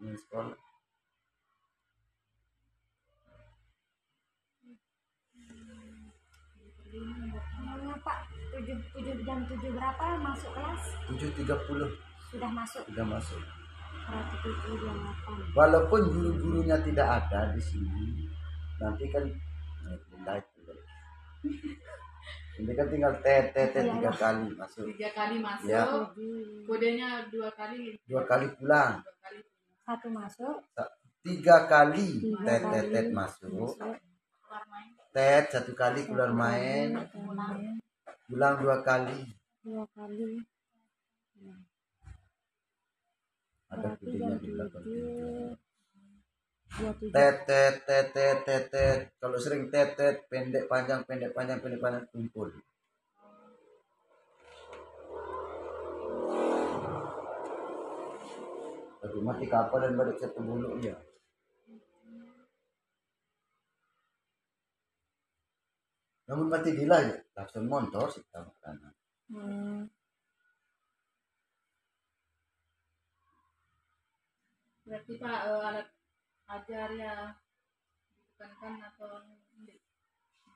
di 0.00 0.16
sekolah. 0.18 0.56
Pak, 8.00 8.18
tujuh, 8.56 8.76
tujuh 8.96 9.14
jam 9.22 9.38
tujuh 9.46 9.70
berapa 9.76 10.04
masuk 10.24 10.50
kelas? 10.56 10.82
tujuh 11.10 11.30
tiga 11.36 11.54
puluh 11.68 11.90
Sudah 12.32 12.50
masuk. 12.50 12.82
sudah 12.90 13.06
masuk. 13.06 13.42
Walaupun 15.54 16.00
guru-gurunya 16.10 16.80
tidak 16.82 17.22
ada 17.22 17.54
di 17.54 17.62
sini, 17.62 18.26
nanti 18.82 19.04
kan 19.14 19.22
nah. 20.26 20.38
Ini 22.60 22.72
kan 22.76 22.86
tinggal 22.92 23.14
tet 23.24 23.56
tet 23.56 23.72
tet 23.72 23.88
tiga 23.88 24.12
kali 24.12 24.52
masuk, 24.52 24.84
tiga 24.92 25.08
kali 25.16 25.36
masuk 25.40 25.64
Ya. 25.64 25.88
Kodenya 26.68 27.24
dua 27.32 27.48
kali 27.56 27.96
dua 28.04 28.22
kali 28.28 28.46
pulang, 28.60 29.00
dua 29.00 29.14
kali 29.24 29.40
Satu 29.80 30.08
masuk. 30.12 30.56
tiga 31.24 31.64
kali 31.64 32.20
Tiga 32.20 32.44
tet 32.44 32.60
tet 32.60 32.84
kali 32.84 32.92
tet 32.92 33.06
masuk, 33.16 33.72
tet 35.16 35.44
satu 35.48 35.72
kali 35.72 36.04
keluar 36.04 36.36
main, 36.36 37.00
Pulang. 38.28 38.54
dua 38.60 38.76
kali. 38.84 39.24
Dua 39.64 39.84
kali. 39.96 40.44
Ada 43.70 43.88
jam 44.02 44.36
di 44.42 44.48
belakang. 44.52 44.84
Tet 46.80 47.44
tet 47.44 47.84
tet 47.84 48.06
tet 48.16 48.38
tet 48.48 48.64
tet. 48.72 49.00
Kalau 49.20 49.36
sering 49.36 49.68
tet 49.68 50.00
tet 50.00 50.24
pendek 50.32 50.64
panjang 50.64 51.04
pendek 51.04 51.36
panjang 51.36 51.60
pendek 51.60 51.76
panjang 51.76 52.08
kumpul. 52.08 52.48
Tapi 59.00 59.18
mati 59.20 59.44
kapal 59.44 59.78
dan 59.84 59.92
balik 60.00 60.16
satu 60.16 60.40
bulu 60.40 60.80
ya. 60.80 60.96
Namun 66.32 66.48
mati 66.48 66.72
gila 66.72 66.96
ya. 67.04 67.16
Langsung 67.36 67.68
motor 67.68 68.08
sih 68.08 68.24
kamu 68.32 68.52
kanan. 68.64 68.92
Hmm. 69.28 69.84
berarti 74.90 75.22
pak 75.22 75.38
eh, 75.46 75.68
alat 75.70 75.86
ajar 76.50 76.88
ya 76.98 77.14
ditekankan 78.10 78.82
atau 78.90 79.22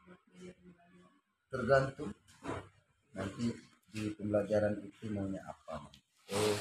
belajar 0.06 0.54
kembali. 0.58 1.06
Tergantung 1.52 2.10
nanti 3.14 3.46
di 3.94 4.02
pembelajaran 4.18 4.74
itu 4.82 5.06
maunya 5.14 5.38
apa. 5.46 5.86
Oh, 6.34 6.58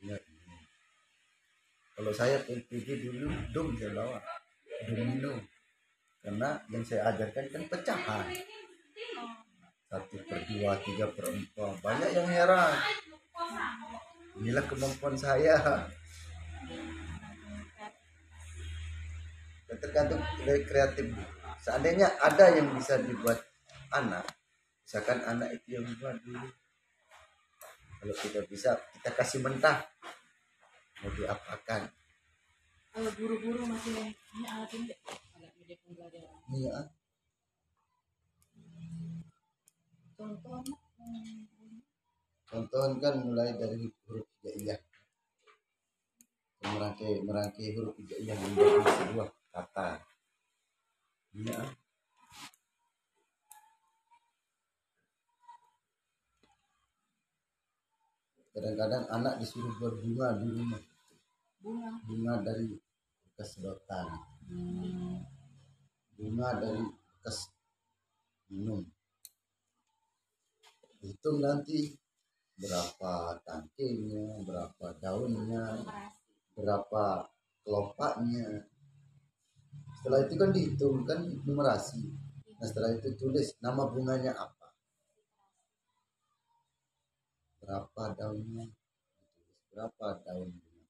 ini. 0.00 0.16
Kalau 1.92 2.12
saya 2.16 2.40
PPG 2.40 3.04
dulu 3.04 3.28
dong 3.52 3.76
saya 3.76 3.92
bawa. 3.92 4.20
domino 4.82 5.38
karena 6.22 6.58
yang 6.70 6.82
saya 6.82 7.14
ajarkan 7.14 7.46
kan 7.54 7.62
pecahan 7.70 8.26
satu 9.86 10.16
per 10.26 10.40
dua 10.50 10.74
tiga 10.82 11.06
per 11.10 11.30
empat 11.30 11.78
banyak 11.82 12.10
yang 12.14 12.26
heran 12.26 12.74
inilah 14.42 14.64
kemampuan 14.66 15.14
saya 15.14 15.86
tergantung 19.78 20.20
dari 20.42 20.62
kreatif. 20.66 21.06
Seandainya 21.62 22.18
ada 22.18 22.50
yang 22.52 22.74
bisa 22.74 22.98
dibuat 22.98 23.38
anak 23.94 24.26
misalkan 24.82 25.22
anak 25.24 25.56
itu 25.56 25.78
yang 25.78 25.86
buat 25.96 26.18
dulu. 26.20 26.48
Kalau 28.02 28.14
tidak 28.18 28.44
bisa 28.50 28.74
kita 28.98 29.10
kasih 29.14 29.40
mentah. 29.40 29.78
Mau 31.02 31.10
diapakan 31.14 31.86
kalau 32.92 33.08
guru-guru 33.16 33.64
masih 33.72 34.12
ini 34.12 34.44
alat 34.44 34.68
ini 34.76 34.92
alat 35.32 35.52
media 35.56 35.76
pembelajaran. 35.80 36.36
Iya. 36.52 36.76
Contoh 40.12 40.60
contoh 42.44 42.82
kan 43.00 43.14
mulai 43.24 43.56
dari 43.56 43.88
huruf 44.04 44.28
hijaiyah 44.44 44.76
merangkai 46.68 47.24
merangkai 47.24 47.72
huruf 47.72 47.96
hijaiyah 47.96 48.36
menjadi 48.36 48.84
sebuah 48.84 49.28
kata 49.52 50.00
iya 51.36 51.60
kadang-kadang 58.52 59.04
anak 59.08 59.40
disuruh 59.40 59.72
berbunga 59.80 60.36
di 60.36 60.46
rumah. 60.52 60.82
Bunga. 61.64 61.88
Bunga 62.04 62.34
dari 62.44 62.68
bekas 63.24 63.56
sedotan 63.56 64.12
bunga 66.16 66.48
dari 66.60 66.84
bekas 66.84 67.48
minum. 68.52 68.84
Hitung 71.02 71.42
nanti 71.42 71.96
berapa 72.54 73.42
tangkainya 73.42 74.38
berapa 74.46 74.86
daunnya 75.02 75.82
berapa 76.54 77.26
kelopaknya 77.64 78.70
setelah 80.02 80.26
itu 80.26 80.34
kan 80.34 80.50
dihitung 80.50 81.06
kan 81.06 81.22
numerasi. 81.46 82.02
Nah 82.58 82.66
setelah 82.66 82.90
itu 82.90 83.14
tulis 83.14 83.54
nama 83.62 83.86
bunganya 83.86 84.34
apa. 84.34 84.74
Berapa 87.62 88.18
daunnya? 88.18 88.66
Ditulis 88.66 89.62
berapa 89.70 90.20
daun 90.26 90.50
bunga 90.50 90.82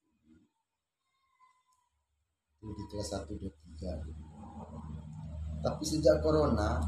itu 2.62 2.66
di 2.72 2.84
kelas 2.88 3.08
1 3.14 3.30
2 3.30 3.46
3 3.78 5.62
tapi 5.62 5.84
sejak 5.86 6.18
corona 6.18 6.82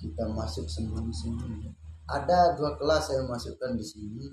kita 0.00 0.24
masuk 0.32 0.64
sembunyi-sembunyi. 0.64 1.76
Ada 2.08 2.56
dua 2.56 2.80
kelas 2.80 3.12
saya 3.12 3.20
masukkan 3.28 3.76
di 3.76 3.84
sini. 3.84 4.32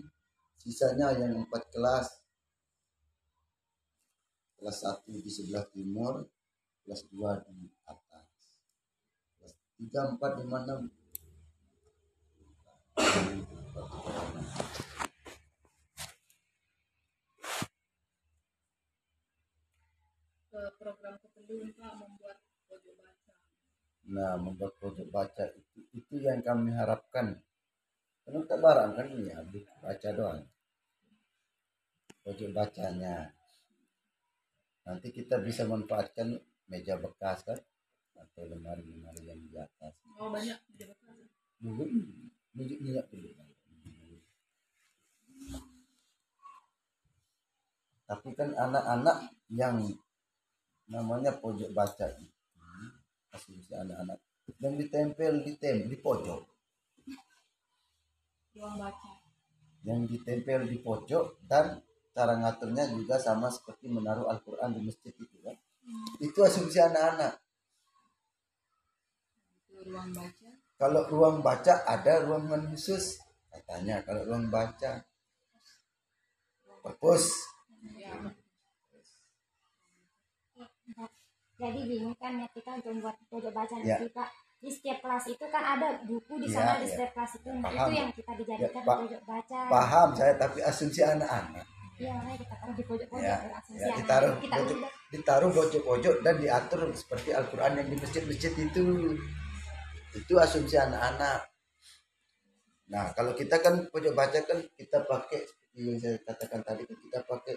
Sisanya 0.56 1.12
yang 1.12 1.44
empat 1.44 1.68
kelas. 1.76 2.08
Kelas 4.56 4.78
satu 4.80 5.12
di 5.20 5.28
sebelah 5.28 5.68
timur 5.76 6.24
kelas 6.88 7.04
dua 7.12 7.36
di 7.52 7.67
atas. 7.84 8.56
Kelas 9.36 9.54
tiga 9.76 10.02
empat 10.08 10.32
lima 10.39 10.58
enam. 10.63 10.82
Ke 20.47 20.62
program 20.80 21.13
kepelun 21.19 21.76
pak 21.76 21.91
membuat 22.00 22.39
pojok 22.71 22.95
baca. 22.95 23.36
Nah 24.08 24.34
membuat 24.39 24.80
pojok 24.80 25.12
baca 25.12 25.43
itu 25.60 25.84
itu 25.91 26.23
yang 26.23 26.39
kami 26.39 26.71
harapkan. 26.71 27.36
Karena 28.23 28.39
kita 28.47 28.56
barang 28.63 28.91
kan 28.95 29.08
ya 29.28 29.38
buku 29.43 29.76
baca 29.84 30.10
doang. 30.15 30.39
Pojok 32.23 32.50
bacanya. 32.56 33.36
Nanti 34.88 35.12
kita 35.12 35.43
bisa 35.43 35.67
manfaatkan 35.67 36.39
meja 36.67 36.99
bekas 36.99 37.43
kan? 37.43 37.60
Atau 38.17 38.47
lemari-lemari 38.47 39.27
yang 39.27 39.39
di 39.39 39.56
atas. 39.58 39.93
Oh 40.19 40.30
banyak 40.32 40.58
media 40.71 40.88
bekas. 40.91 41.15
Dulu 41.60 41.84
minyak 42.53 42.80
minyak 42.84 43.06
dulu. 43.10 43.30
Tapi 48.08 48.30
kan 48.39 48.56
anak-anak 48.56 49.36
yang 49.51 49.84
namanya 50.88 51.36
pojok 51.36 51.75
baca 51.75 52.08
itu 52.15 52.32
asumsi 53.36 53.75
anak-anak. 53.75 54.17
Yang 54.63 54.73
ditempel 54.88 55.34
di 55.43 55.53
tem 55.60 55.86
di 55.86 55.97
pojok. 55.99 56.41
Ruang 58.58 58.75
baca. 58.80 59.12
Yang 59.84 60.17
ditempel 60.17 60.65
di 60.71 60.80
pojok 60.82 61.43
dan 61.45 61.84
cara 62.15 62.34
ngaturnya 62.41 62.89
juga 62.89 63.21
sama 63.21 63.53
seperti 63.53 63.91
menaruh 63.91 64.25
Al-Quran 64.25 64.73
di 64.73 64.82
masjid 64.89 65.13
itu 65.13 65.38
kan 65.45 65.53
itu 66.19 66.39
asumsi 66.43 66.80
anak-anak. 66.82 67.34
Ruang 69.88 70.10
baca? 70.12 70.50
Kalau 70.78 71.02
ruang 71.10 71.38
baca 71.39 71.73
ada 71.88 72.13
ruangan 72.28 72.67
khusus. 72.73 73.17
Katanya 73.47 74.04
kalau 74.04 74.28
ruang 74.28 74.52
baca? 74.52 75.02
Perpus 76.84 77.23
ya. 77.97 78.12
Jadi 81.58 81.80
bingung 81.89 82.13
kan 82.21 82.38
ya 82.38 82.47
kita 82.54 82.78
untuk 82.78 82.91
membuat 82.93 83.17
pojok 83.34 83.50
baca 83.50 83.76
Ya. 83.82 83.97
nanti 83.97 84.13
pak. 84.13 84.30
Di 84.58 84.69
setiap 84.73 85.06
kelas 85.06 85.26
itu 85.30 85.45
kan 85.54 85.63
ada 85.78 86.02
buku 86.06 86.34
di 86.41 86.50
Ya, 86.50 86.62
sana 86.62 86.82
di 86.82 86.86
ya. 86.86 86.93
setiap 86.93 87.12
kelas 87.13 87.32
itu. 87.38 87.50
Nah, 87.50 87.62
Paham. 87.62 87.78
itu 87.78 87.91
yang 87.93 88.10
kita 88.13 88.32
dijadikan 88.38 88.84
Ya, 88.86 88.93
pojok 88.97 89.21
baca. 89.26 89.60
Paham 89.69 90.08
saya 90.17 90.34
tapi 90.38 90.60
asumsi 90.62 91.02
anak-anak 91.06 91.65
makanya 91.97 92.38
kita 92.38 92.55
taruh 92.62 92.75
di 92.77 92.83
pojok-pojok 92.86 93.25
ya, 93.25 93.38
ya 93.73 93.88
ditaruh 93.97 94.33
kita 94.38 94.55
pojok, 94.62 94.77
ubah 94.77 94.91
ditaruh 95.07 95.49
pojok-pojok 95.55 96.15
dan 96.21 96.36
diatur 96.38 96.81
seperti 96.93 97.29
Al-Quran 97.31 97.79
yang 97.79 97.88
di 97.89 97.97
masjid-masjid 97.97 98.53
itu. 98.53 99.15
Itu 100.13 100.33
asumsi 100.38 100.75
anak-anak. 100.75 101.47
Nah 102.91 103.12
kalau 103.15 103.31
kita 103.33 103.60
kan 103.63 103.88
pojok 103.89 104.13
baca 104.13 104.39
kan 104.45 104.60
kita 104.75 105.03
pakai 105.07 105.41
seperti 105.45 105.79
yang 105.83 105.97
saya 106.01 106.17
katakan 106.25 106.62
tadi 106.65 106.81
kan 106.86 106.97
kita 107.01 107.19
pakai 107.23 107.55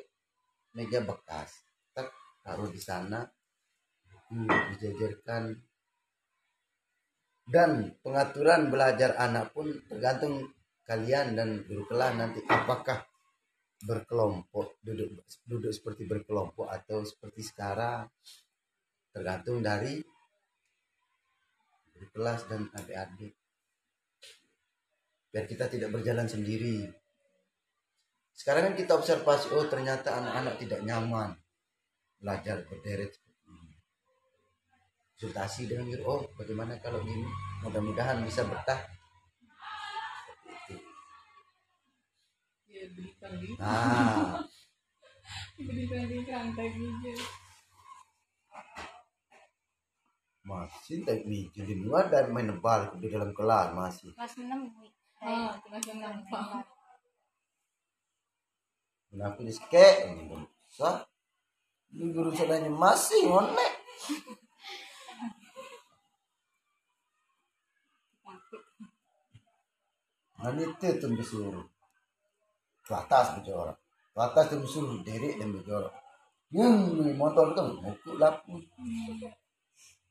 meja 0.79 0.99
bekas. 1.03 1.51
Kita 1.91 2.03
taruh 2.47 2.71
di 2.71 2.81
sana 2.81 3.27
buku 4.07 4.47
dijajarkan. 4.77 5.43
Dan 7.51 7.99
pengaturan 7.99 8.71
belajar 8.71 9.19
anak 9.19 9.51
pun 9.51 9.67
tergantung 9.91 10.55
kalian 10.87 11.35
dan 11.35 11.67
guru 11.67 11.83
kelas 11.91 12.15
nanti. 12.15 12.39
Apakah 12.47 13.10
berkelompok 13.81 14.77
duduk 14.85 15.25
duduk 15.49 15.73
seperti 15.73 16.05
berkelompok 16.05 16.69
atau 16.69 17.01
seperti 17.01 17.41
sekarang 17.41 18.05
tergantung 19.11 19.65
dari 19.65 20.05
guru 21.93 22.07
kelas 22.13 22.49
dan 22.49 22.69
adik-adik. 22.77 23.33
Biar 25.31 25.45
kita 25.47 25.69
tidak 25.71 25.95
berjalan 25.95 26.27
sendiri. 26.27 26.89
Sekarang 28.33 28.73
kan 28.73 28.75
kita 28.77 28.97
observasi 28.97 29.53
oh 29.53 29.69
ternyata 29.69 30.17
anak-anak 30.17 30.57
tidak 30.57 30.81
nyaman 30.85 31.37
belajar 32.21 32.65
berderet 32.65 33.13
seperti 33.13 33.49
ini. 33.49 33.77
Konsultasi 35.17 35.63
dengan 35.69 35.93
guru 35.93 36.05
oh 36.09 36.21
bagaimana 36.37 36.81
kalau 36.81 37.01
gini? 37.05 37.25
Mudah-mudahan 37.65 38.25
bisa 38.25 38.49
betah 38.49 39.00
nah. 43.59 44.41
Masih 50.41 51.07
tak 51.07 51.23
meja 51.31 51.63
di 51.63 51.79
luar 51.79 52.11
dan 52.11 52.33
main 52.35 52.51
nebal 52.51 52.91
di 52.99 53.07
dalam 53.07 53.31
kelas 53.31 53.71
masih. 53.71 54.11
Kelas 54.19 54.35
enam 54.41 54.67
ah 55.23 55.55
kelas 55.63 55.95
nampak 55.95 56.67
Kenapa 59.11 59.39
di 59.47 59.53
skek? 59.55 60.11
Ini 60.11 60.27
bisa. 60.27 61.07
Ini 61.91 62.15
guru 62.15 62.31
sadanya 62.31 62.71
masih 62.71 63.27
ngonek 63.27 63.73
Nah 70.41 70.57
itu 70.57 70.89
tuh 70.97 71.11
disuruh 71.13 71.67
telatas 72.91 73.39
bejorok 73.39 73.79
telatas 74.11 74.45
itu 74.51 74.57
musuh 74.59 74.83
derek 75.07 75.39
dan 75.39 75.55
bejorok 75.55 75.95
yang 76.51 76.75
motor 77.15 77.55
itu 77.55 77.63
mukul 77.79 78.19
lapu 78.19 78.59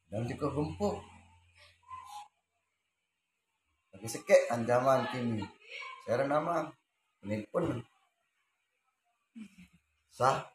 dan 0.09 0.25
juga 0.25 0.47
gempuk. 0.49 0.95
Tapi 3.93 4.07
sekek 4.09 4.49
anjaman 4.49 5.05
kini. 5.13 5.45
Saya 6.05 6.25
nama 6.25 6.65
ini 7.21 7.45
pun. 7.45 7.83
Sah. 10.09 10.49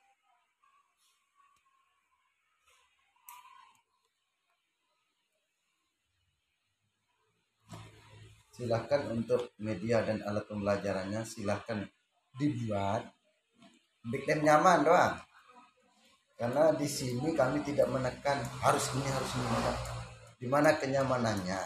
Silahkan 8.54 9.10
untuk 9.10 9.50
media 9.58 10.06
dan 10.06 10.22
alat 10.22 10.46
pembelajarannya 10.46 11.26
silahkan 11.26 11.90
dibuat 12.38 13.06
bikin 14.10 14.44
nyaman 14.44 14.84
doang. 14.84 15.16
Karena 16.34 16.74
di 16.74 16.88
sini 16.90 17.30
kami 17.32 17.62
tidak 17.62 17.86
menekan 17.88 18.42
harus 18.58 18.90
ini 18.98 19.06
harus 19.06 19.32
ini 19.38 19.58
di 20.44 20.46
mana 20.50 20.76
kenyamanannya? 20.76 21.62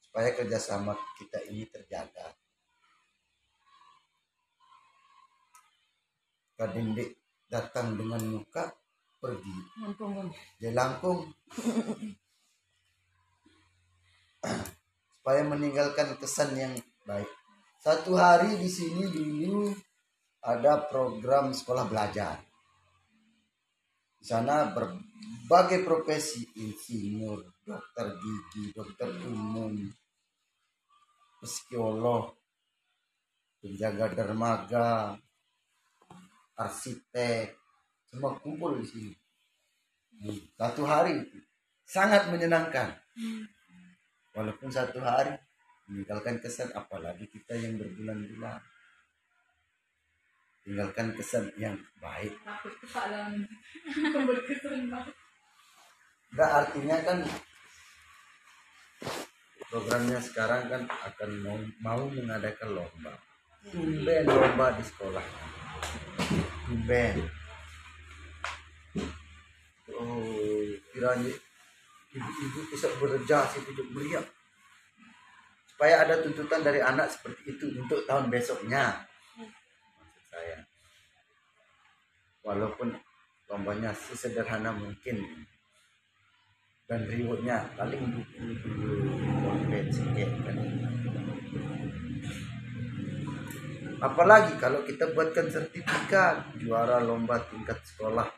Supaya 0.00 0.32
kerjasama 0.32 0.96
kita 1.18 1.44
ini 1.50 1.66
terjaga. 1.68 2.32
Kadindik 6.56 7.20
datang 7.52 8.00
dengan 8.00 8.24
muka 8.24 8.72
pergi. 9.20 9.56
Mumpung 9.82 10.32
dia 10.56 10.72
langkung 10.72 11.28
supaya 15.20 15.42
meninggalkan 15.44 16.16
kesan 16.16 16.56
yang 16.56 16.72
baik 17.04 17.28
satu 17.86 18.18
hari 18.18 18.58
di 18.58 18.66
sini 18.66 19.06
dulu 19.06 19.70
ada 20.42 20.90
program 20.90 21.54
sekolah 21.54 21.86
belajar. 21.86 22.34
Di 24.18 24.26
sana 24.26 24.74
berbagai 24.74 25.86
profesi 25.86 26.42
insinyur 26.58 27.46
dokter 27.62 28.18
gigi 28.18 28.74
dokter 28.74 29.06
umum 29.30 29.86
psikolog 31.38 32.34
penjaga 33.62 34.18
dermaga 34.18 35.14
arsitek 36.58 37.54
semua 38.10 38.34
kumpul 38.42 38.82
di 38.82 38.86
sini. 38.90 39.14
Hmm, 40.26 40.42
satu 40.58 40.82
hari 40.82 41.22
sangat 41.86 42.34
menyenangkan. 42.34 42.98
Walaupun 44.34 44.74
satu 44.74 44.98
hari 44.98 45.38
meninggalkan 45.86 46.42
kesan 46.42 46.70
apalagi 46.74 47.26
kita 47.30 47.54
yang 47.54 47.78
berbulan-bulan. 47.78 48.60
Tinggalkan 50.66 51.14
kesan 51.14 51.54
yang 51.56 51.78
baik. 52.02 52.34
Nggak 56.34 56.50
artinya 56.50 56.98
kan 57.06 57.22
programnya 59.70 60.18
sekarang 60.18 60.66
kan 60.66 60.82
akan 60.90 61.30
mau, 61.42 61.58
mau 61.80 62.02
mengadakan 62.10 62.82
lomba. 62.82 63.14
Tumben 63.70 64.26
lomba 64.26 64.74
di 64.74 64.82
sekolah. 64.82 65.22
Tumben. 66.66 67.16
Oh 69.94 70.36
kiranya 70.96 71.28
ibu-ibu 72.16 72.60
bisa 72.72 72.88
sih 73.52 73.62
tidak 73.68 73.86
meriah 73.92 74.24
supaya 75.76 76.08
ada 76.08 76.24
tuntutan 76.24 76.64
dari 76.64 76.80
anak 76.80 77.12
seperti 77.12 77.52
itu 77.52 77.68
untuk 77.76 78.00
tahun 78.08 78.32
besoknya. 78.32 79.04
Maksud 79.36 80.24
saya. 80.32 80.64
Walaupun 82.40 82.96
lombanya 83.52 83.92
sesederhana 83.92 84.72
mungkin. 84.72 85.20
Dan 86.88 87.04
rewardnya 87.04 87.68
paling 87.76 88.24
sedikit 89.92 90.30
kan 90.48 90.56
apalagi 94.00 94.54
kalau 94.60 94.84
kita 94.84 95.12
buatkan 95.12 95.48
sertifikat 95.48 96.44
juara 96.60 97.00
lomba 97.00 97.40
tingkat 97.48 97.80
sekolah. 97.84 98.28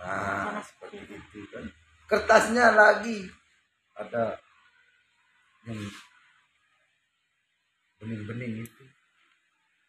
Nah 0.00 0.60
seperti 0.60 1.04
itu 1.08 1.40
kan. 1.52 1.64
Kertasnya 2.08 2.76
lagi. 2.76 3.28
Ada 3.92 4.40
yang 5.66 5.80
bening-bening 8.02 8.66
itu. 8.66 8.84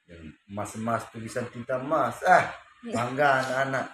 Yang 0.05 0.23
emas-emas 0.51 1.09
tulisan 1.09 1.49
tinta 1.49 1.81
emas. 1.81 2.21
Ah 2.27 2.53
bangga 2.83 3.29
anak-anak. 3.39 3.87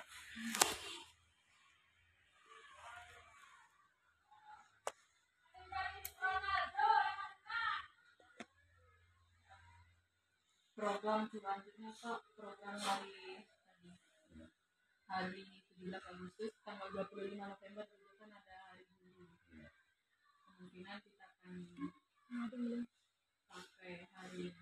Program 10.79 11.27
selanjutnya 11.27 11.91
kak 11.91 12.19
program 12.39 12.75
hari 12.79 13.43
hari 15.11 15.43
17 15.75 15.91
Agustus 15.91 16.55
tanggal 16.63 16.87
25 16.95 17.35
November 17.35 17.83
dulu 17.91 18.15
kan 18.15 18.31
ada 18.31 18.55
hari 18.71 18.87
guru 18.95 19.27
kemungkinan 20.55 20.97
kita 21.03 21.18
akan 21.49 22.85
sampai 23.49 24.05
hari 24.13 24.53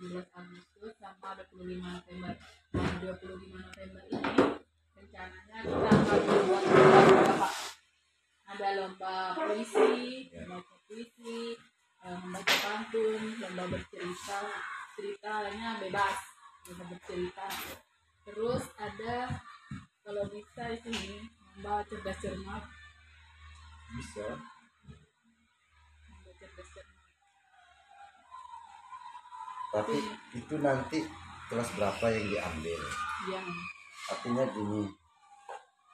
17 0.00 0.16
Agustus 0.32 0.92
sampai 0.96 1.44
25 1.52 1.76
November. 1.76 2.34
Nah 2.72 2.92
25 3.04 3.36
November 3.36 4.02
ini 4.08 4.32
rencananya 4.96 5.58
kita 5.60 5.90
akan 5.92 6.20
membuat 6.24 6.64
lomba 6.72 7.48
ada 8.48 8.68
lomba 8.80 9.14
puisi 9.36 9.92
membaca 10.32 10.74
puisi 10.88 11.60
eh, 12.00 12.16
membaca 12.24 12.56
pantun 12.64 13.20
lomba 13.36 13.64
bercerita. 13.76 14.40
Cerita 14.96 15.30
lainnya 15.44 15.84
bebas 15.84 16.18
lomba 16.64 16.84
bercerita. 16.96 17.48
Terus 18.24 18.64
ada 18.80 19.36
kalau 20.00 20.24
bisa 20.32 20.64
di 20.64 20.78
sini 20.80 21.28
lomba 21.60 21.84
cerdas 21.92 22.16
cermat. 22.24 22.64
Bisa 24.00 24.59
tapi 29.70 29.96
itu 30.34 30.54
nanti 30.58 30.98
kelas 31.46 31.68
berapa 31.78 32.04
yang 32.10 32.26
diambil? 32.26 32.80
Yang 33.30 33.46
artinya 34.10 34.44
gini 34.50 34.82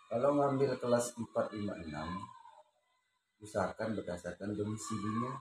kalau 0.07 0.39
ngambil 0.39 0.79
kelas 0.79 1.19
4, 1.19 1.29
5, 1.29 1.67
6 1.67 3.43
usahakan 3.43 3.89
berdasarkan 3.99 4.55
domisilinya. 4.55 5.35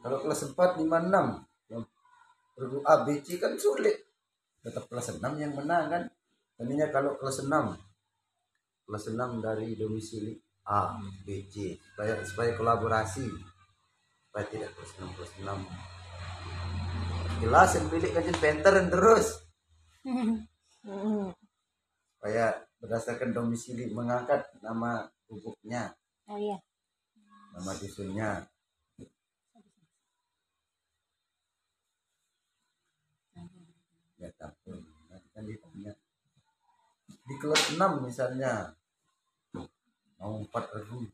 Kalau 0.00 0.18
kelas 0.24 0.40
4, 0.50 0.80
5, 0.82 0.88
6 0.88 1.72
yang 1.72 1.82
perlu 2.56 2.80
A, 2.84 3.04
B, 3.04 3.20
C 3.24 3.36
kan 3.36 3.56
sulit. 3.56 4.08
Tetap 4.64 4.88
kelas 4.88 5.20
6 5.20 5.20
yang 5.36 5.52
menang 5.52 5.92
kan? 5.92 6.02
Tadinya 6.56 6.88
kalau 6.88 7.16
kelas 7.20 7.44
6 7.44 7.52
kelas 8.84 9.04
6 9.12 9.44
dari 9.44 9.76
domisili 9.76 10.36
A, 10.64 10.96
B, 11.24 11.44
C 11.52 11.76
supaya, 11.76 12.24
supaya 12.24 12.50
kolaborasi. 12.56 13.28
Supaya 14.28 14.44
tidak 14.50 14.70
kelas 14.74 14.92
6, 14.98 15.16
kelas 15.16 15.32
6 15.40 15.94
jelas 17.44 17.76
yang 17.76 17.86
pilih 17.92 18.10
kajian 18.14 18.38
pentaran 18.40 18.88
terus. 18.88 19.44
Supaya 22.16 22.56
berdasarkan 22.80 23.36
domisili 23.36 23.92
mengangkat 23.92 24.48
nama 24.64 25.08
guguknya 25.28 25.92
oh 26.28 26.38
iya. 26.40 26.56
Nama 27.54 27.72
dusunnya. 27.80 28.30
Ya 34.20 34.28
nanti 34.40 35.28
kan 35.36 35.44
ditanya 35.44 35.92
di 37.04 37.34
kelas 37.36 37.76
6 37.76 38.04
misalnya 38.04 38.72
4 40.24 40.48
ribu 40.80 41.04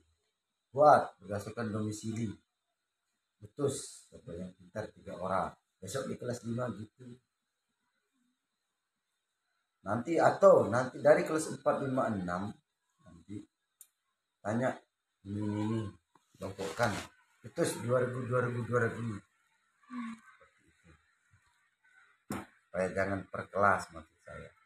buat 0.70 1.18
berdasarkan 1.22 1.74
domisili. 1.74 2.30
Betus 3.40 4.06
atau 4.12 4.36
yang 4.36 4.52
pintar 4.54 4.86
tiga 4.94 5.16
orang. 5.18 5.50
Besok 5.80 6.12
di 6.12 6.14
kelas 6.14 6.44
5 6.44 6.54
gitu. 6.78 7.04
Nanti 9.80 10.20
atau 10.20 10.68
nanti 10.68 11.00
dari 11.00 11.24
kelas 11.24 11.56
4, 11.56 11.88
5, 11.88 11.88
6 11.88 12.28
nanti 13.00 13.36
tanya 14.44 14.76
ini 15.24 15.40
ini, 15.40 15.62
ini 15.64 15.80
kelompokkan 16.36 16.92
betus 17.40 17.80
2000 17.80 18.28
2000 18.28 18.68
2000 18.68 19.20
Seperti 20.20 20.60
itu. 20.68 20.88
supaya 22.68 22.86
jangan 22.92 23.20
per 23.32 23.48
kelas 23.48 23.82
maksud 23.96 24.18
saya 24.20 24.59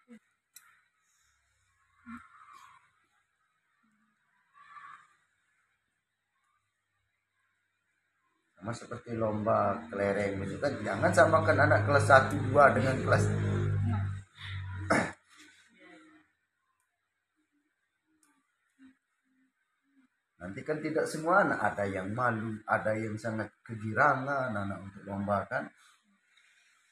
sama 8.64 8.72
seperti 8.72 9.12
lomba 9.12 9.76
kelereng 9.92 10.40
itu 10.40 10.56
kan. 10.56 10.72
Jangan 10.80 11.12
samakan 11.12 11.68
anak 11.68 11.84
kelas 11.84 12.08
1 12.08 12.48
2 12.48 12.56
dengan 12.72 12.96
kelas 12.96 13.28
nanti 20.40 20.64
kan 20.64 20.80
tidak 20.80 21.04
semua 21.04 21.44
anak. 21.44 21.60
Ada 21.60 21.84
yang 21.92 22.08
malu 22.16 22.56
ada 22.64 22.96
yang 22.96 23.20
sangat 23.20 23.52
kegirangan 23.68 24.56
anak 24.56 24.80
untuk 24.80 25.12
lomba 25.12 25.44
kan. 25.44 25.68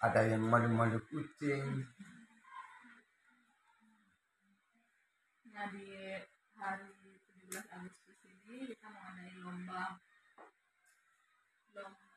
Ada 0.04 0.28
yang 0.28 0.44
malu-malu 0.44 1.00
kucing. 1.08 1.88
Nah 5.56 5.72
di 5.72 5.88
hari 6.52 7.16
17 7.48 7.64
Agustus 7.80 8.20
ini 8.28 8.76
kita 8.76 8.92
mau 8.92 9.08
adain 9.08 9.40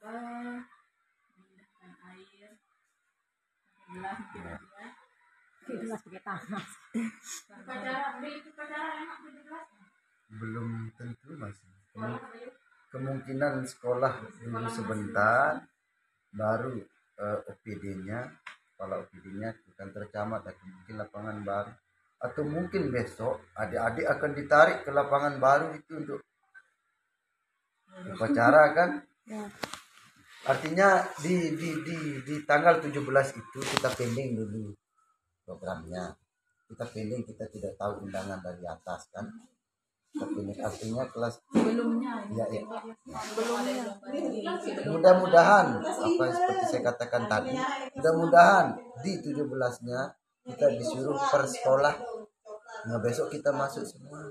Eh, 0.06 0.58
memindahkan 1.34 1.92
air. 2.14 2.52
Gelas 3.90 4.18
mungkin 4.22 4.42
ya. 4.46 4.58
Gelas 5.66 6.02
pakai 6.06 6.22
tanah. 6.22 6.66
belum 10.36 10.92
tentu 11.00 11.32
masih 11.38 11.70
Kemu- 11.96 12.22
kemungkinan 12.92 13.64
sekolah 13.64 14.14
dulu 14.44 14.68
sebentar 14.68 15.64
baru 16.36 16.76
eh, 17.16 17.40
OPD-nya 17.50 18.20
kepala 18.76 19.00
OPD-nya 19.08 19.56
bukan 19.64 19.88
tercamat 19.96 20.42
atau 20.44 20.66
mungkin 20.68 20.96
lapangan 21.00 21.38
baru. 21.42 21.72
Atau 22.20 22.44
mungkin 22.46 22.92
besok 22.92 23.42
adik-adik 23.56 24.06
akan 24.06 24.32
ditarik 24.36 24.78
ke 24.84 24.92
lapangan 24.92 25.40
baru 25.40 25.74
itu 25.74 25.94
untuk 25.98 26.20
upacara 28.12 28.76
kan? 28.76 28.90
Ya. 29.26 29.48
Artinya 30.46 31.02
di 31.26 31.58
di 31.58 31.70
di 31.82 31.98
di 32.22 32.36
tanggal 32.46 32.78
17 32.78 32.94
itu 33.42 33.60
kita 33.60 33.90
pending 33.98 34.38
dulu 34.38 34.70
programnya. 35.42 36.14
Kita 36.66 36.86
pending 36.86 37.22
kita 37.26 37.46
tidak 37.50 37.74
tahu 37.78 38.06
undangan 38.06 38.42
dari 38.42 38.66
atas 38.66 39.10
kan? 39.10 39.26
Kita 40.14 40.26
pending. 40.30 40.60
Artinya 40.62 41.04
kelas 41.10 41.34
sebelumnya 41.50 42.14
ya, 42.30 42.46
ya. 42.50 42.62
sebelum 44.62 45.02
mudah-mudahan 45.02 45.68
apa 45.82 46.24
seperti 46.30 46.64
saya 46.70 46.82
katakan 46.94 47.24
tadi 47.26 47.54
mudah-mudahan 47.98 48.78
di 49.02 49.12
17-nya 49.22 50.02
kita 50.46 50.68
disuruh 50.78 51.18
per 51.18 51.50
sekolah. 51.50 51.96
Nah 52.86 53.02
besok 53.02 53.34
kita 53.34 53.50
masuk 53.50 53.82
semua 53.82 54.30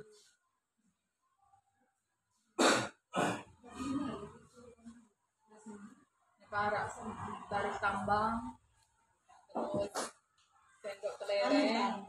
para 6.55 6.87
tarik 7.51 7.75
tambang 7.83 8.55
terus 9.51 9.91
sendok 10.79 11.15
kelereng 11.19 12.07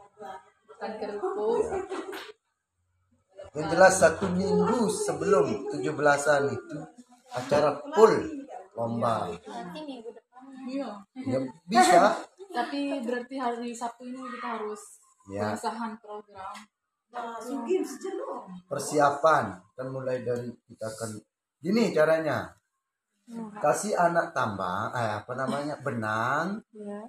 makan 0.69 0.91
kerupuk. 1.01 1.65
Yang 3.58 3.67
jelas 3.73 3.93
satu 3.97 4.29
minggu 4.29 4.86
sebelum 4.86 5.65
17-an 5.73 6.43
itu 6.53 6.77
acara 7.34 7.81
full 7.97 8.13
lomba. 8.77 9.34
Iya. 10.69 10.89
Ya 11.25 11.39
bisa. 11.65 12.13
Tapi 12.55 13.01
berarti 13.01 13.36
hari 13.41 13.73
Sabtu 13.73 14.05
ini 14.05 14.21
kita 14.38 14.62
harus 14.62 15.01
Ya. 15.25 15.58
pengesahan 15.58 15.97
program. 15.97 16.53
Persiapan 18.69 19.58
kan 19.73 19.88
mulai 19.89 20.21
dari 20.21 20.53
kita 20.69 20.86
akan 20.86 21.17
gini 21.58 21.89
caranya 21.89 22.53
kasih 23.57 23.97
anak 23.97 24.38
tambang 24.38 24.93
eh, 24.93 25.17
apa 25.21 25.33
namanya 25.33 25.75
benang 25.85 26.61
Ya. 26.69 27.01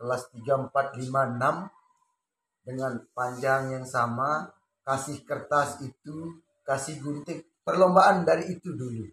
kelas 0.00 0.32
3 0.32 0.72
4 0.72 0.96
5 0.96 1.36
6 1.36 2.64
dengan 2.64 2.92
panjang 3.12 3.76
yang 3.76 3.84
sama 3.84 4.48
kasih 4.84 5.24
kertas 5.28 5.80
itu 5.84 6.32
kasih 6.64 7.00
gunting. 7.00 7.40
Perlombaan 7.64 8.24
dari 8.24 8.48
itu 8.48 8.72
dulu. 8.72 9.04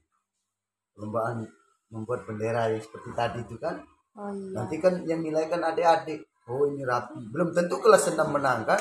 Perlombaan 0.96 1.44
membuat 1.92 2.24
bendera 2.24 2.72
yang 2.72 2.80
seperti 2.80 3.12
tadi 3.12 3.40
itu 3.44 3.56
kan? 3.60 3.76
Oh 4.16 4.32
iya. 4.32 4.56
nanti 4.56 4.80
kan 4.80 5.04
yang 5.04 5.20
nilai 5.20 5.52
kan 5.52 5.60
adik-adik. 5.60 6.24
Oh 6.48 6.64
ini 6.70 6.86
rapi. 6.88 7.20
Belum 7.34 7.52
tentu 7.52 7.82
kelas 7.84 8.16
6 8.16 8.22
menang 8.32 8.64
kan? 8.64 8.80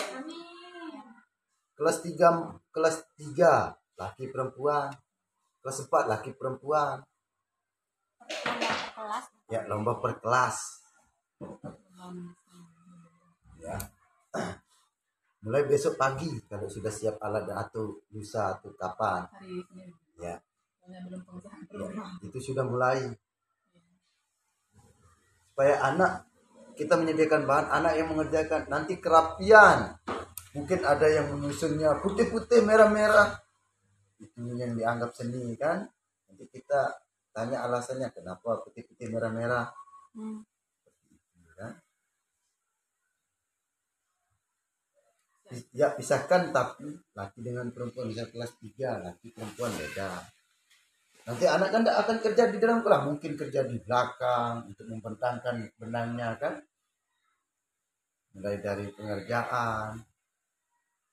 Kelas 1.74 1.98
3 2.06 2.70
kelas 2.70 2.96
3 3.18 3.98
laki 3.98 4.30
perempuan. 4.30 4.94
Kelas 5.64 5.78
4 5.90 6.12
laki 6.12 6.30
perempuan 6.38 7.02
Lomba 8.24 8.72
per 8.72 8.92
kelas. 8.94 9.24
ya 9.52 9.60
lomba 9.68 9.92
per 10.00 10.12
kelas 10.20 10.56
ya. 13.64 13.76
Mulai 15.44 15.68
besok 15.68 16.00
pagi 16.00 16.28
kalau 16.48 16.68
sudah 16.68 16.88
siap 16.88 17.20
alat 17.20 17.44
dan 17.44 17.60
atau 17.60 18.00
lusa 18.16 18.56
atau 18.56 18.72
kapan. 18.80 19.28
Ya, 20.16 20.40
ya 20.88 21.88
itu 22.24 22.38
sudah 22.40 22.64
mulai. 22.64 23.12
Supaya 25.52 25.84
anak 25.84 26.24
kita 26.74 26.96
menyediakan 26.96 27.44
bahan 27.44 27.66
anak 27.70 27.92
yang 28.00 28.08
mengerjakan 28.08 28.72
nanti 28.72 28.96
kerapian. 28.98 30.00
Mungkin 30.56 30.80
ada 30.87 31.06
yang 31.12 31.28
menyusunnya 31.34 32.00
putih-putih 32.00 32.64
merah-merah. 32.64 33.37
Itu 34.16 34.48
yang 34.56 34.72
dianggap 34.78 35.12
seni 35.12 35.54
kan? 35.60 35.84
Nanti 36.30 36.44
kita 36.48 37.04
tanya 37.35 37.66
alasannya 37.66 38.09
kenapa 38.14 38.62
putih-putih 38.62 39.11
merah-merah 39.11 39.75
Hmm. 40.14 40.47
kan? 41.59 41.75
ya 45.75 45.90
pisahkan 45.99 46.55
tapi 46.55 46.87
laki 47.18 47.42
dengan 47.42 47.70
perempuan 47.75 48.11
bisa 48.11 48.27
kelas 48.31 48.55
3 48.62 49.03
laki 49.11 49.35
perempuan 49.35 49.75
beda 49.75 50.23
nanti 51.25 51.44
anak 51.51 51.68
kan 51.75 51.83
tidak 51.83 51.99
akan 52.05 52.16
kerja 52.23 52.44
di 52.55 52.59
dalam 52.62 52.81
kelas 52.87 53.03
mungkin 53.07 53.33
kerja 53.35 53.61
di 53.66 53.77
belakang 53.83 54.70
untuk 54.70 54.87
membentangkan 54.87 55.66
benangnya 55.79 56.38
kan 56.38 56.55
mulai 58.35 58.59
dari 58.59 58.87
pengerjaan 58.90 59.99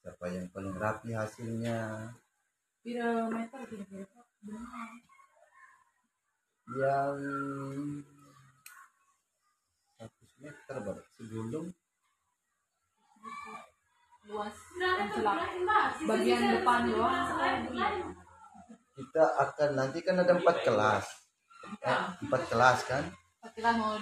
siapa 0.01 0.25
yang 0.29 0.49
paling 0.49 0.73
rapi 0.77 1.13
hasilnya 1.13 2.09
Pira 2.81 3.29
meter 3.29 3.61
kira-kira. 3.69 4.09
Yang 6.69 7.15
100 9.97 10.43
meter 10.43 10.75
baru 10.81 11.01
luas. 14.31 14.55
Celak. 15.11 15.37
Bagian 16.07 16.41
depan 16.57 16.79
doang. 16.87 17.27
kita 18.91 19.23
akan 19.39 19.69
nanti 19.73 19.99
kan 20.05 20.19
ada 20.19 20.33
empat 20.37 20.57
kelas. 20.61 21.05
Eh, 21.81 21.99
empat 22.27 22.41
kelas 22.47 22.79
kan? 22.85 23.03
Kita 23.41 23.73
mau 23.73 23.97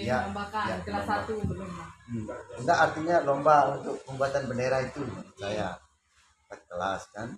Ya, 0.00 0.24
dilombakan 0.24 0.64
ya, 0.64 0.76
kelas 0.80 1.04
dilomba. 1.04 1.12
satu 1.20 1.32
belum 1.44 1.70
lah 1.76 1.90
Hmm. 2.08 2.24
Enggak 2.56 2.78
artinya 2.88 3.16
lomba 3.20 3.56
untuk 3.76 4.00
pembuatan 4.08 4.48
bendera 4.48 4.80
itu 4.80 5.04
saya. 5.36 5.76
Empat 6.48 6.60
kelas 6.64 7.02
kan? 7.12 7.28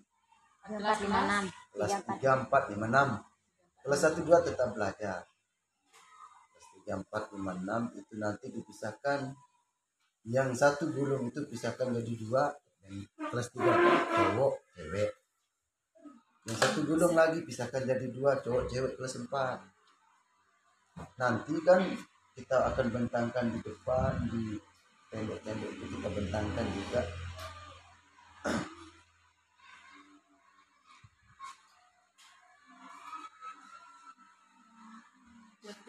Empat 0.70 0.96
lima 1.02 1.18
enam. 1.26 1.44
kelas 1.74 1.90
empat. 1.90 2.14
tiga 2.14 2.30
empat 2.38 2.62
lima 2.70 2.87
enam 2.87 3.09
kelas 3.85 4.01
satu 4.01 4.21
dua 4.25 4.45
tetap 4.45 4.73
belajar. 4.77 5.25
Kelas 6.51 6.66
tiga 6.77 6.93
empat 7.01 7.23
lima 7.35 7.53
enam 7.57 7.83
itu 7.97 8.14
nanti 8.16 8.53
dipisahkan. 8.53 9.33
Yang 10.29 10.51
satu 10.61 10.93
gulung 10.93 11.33
itu 11.33 11.40
pisahkan 11.49 11.97
jadi 11.97 12.12
dua 12.21 12.53
dan 12.85 13.09
kelas 13.16 13.49
tiga 13.53 13.73
cowok 14.12 14.55
cewek. 14.77 15.11
Yang 16.45 16.57
satu 16.61 16.79
gulung 16.85 17.14
lagi 17.16 17.40
pisahkan 17.40 17.88
jadi 17.88 18.07
dua 18.12 18.40
cowok 18.45 18.69
cewek 18.69 18.93
kelas 19.01 19.14
empat. 19.16 19.59
Nanti 21.16 21.55
kan 21.64 21.81
kita 22.37 22.57
akan 22.73 22.87
bentangkan 22.93 23.53
di 23.53 23.59
depan 23.64 24.12
di 24.28 24.45
tembok-tembok 25.11 25.70
itu 25.74 25.85
kita 25.99 26.09
bentangkan 26.09 26.66
juga 26.70 27.01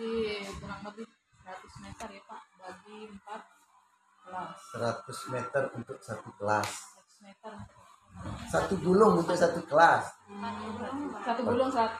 jadi 0.01 0.49
kurang 0.57 0.81
lebih 0.81 1.05
100 1.45 1.85
meter 1.85 2.07
ya 2.09 2.21
Pak 2.25 2.41
bagi 2.57 2.99
4 3.05 3.21
kelas. 4.25 4.57
100 4.73 5.33
meter 5.33 5.63
untuk 5.77 5.97
satu 6.01 6.29
kelas. 6.41 6.69
100 7.21 7.25
meter. 7.29 7.51
Satu 8.49 8.73
gulung 8.81 9.21
untuk 9.21 9.37
satu 9.37 9.61
kelas. 9.69 10.03
Satu 11.21 11.41
gulung 11.45 11.69
saat 11.69 11.93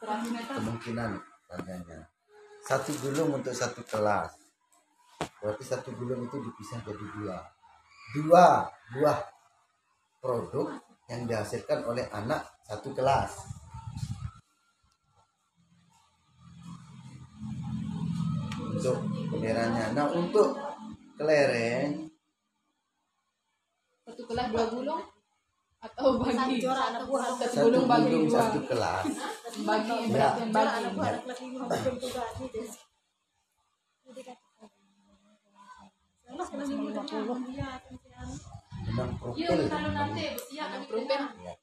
100 0.00 0.32
meter. 0.32 0.54
Kemungkinan 0.56 1.10
panjangnya 1.52 2.00
satu 2.64 2.96
gulung 3.04 3.36
untuk 3.36 3.52
satu 3.52 3.84
kelas. 3.84 4.32
Berarti 5.42 5.64
satu 5.68 5.92
gulung 5.92 6.24
itu 6.24 6.36
dipisah 6.40 6.80
jadi 6.80 7.06
dua. 7.12 7.38
Dua 8.16 8.44
buah 8.96 9.18
produk 10.22 10.80
yang 11.12 11.28
dihasilkan 11.28 11.84
oleh 11.84 12.08
anak 12.08 12.56
satu 12.64 12.96
kelas 12.96 13.61
untuk 18.72 18.96
benderanya. 19.30 19.92
Nah 19.92 20.06
untuk 20.10 20.56
kelereng 21.20 22.08
satu 24.02 24.22
kelas 24.26 24.46
dua 24.50 24.64
gulung 24.72 25.02
atau 25.82 26.18
bagi? 26.18 26.62
satu 26.62 27.14
satu 27.38 27.56
gulung 27.68 27.86
bagi 27.86 28.16
dua. 28.26 28.38
satu 28.38 28.60
kelas 28.66 29.04
bagi 29.62 29.90
Ya. 30.10 30.10
berat 30.10 30.34
yang 30.42 30.50
bagi 30.50 30.90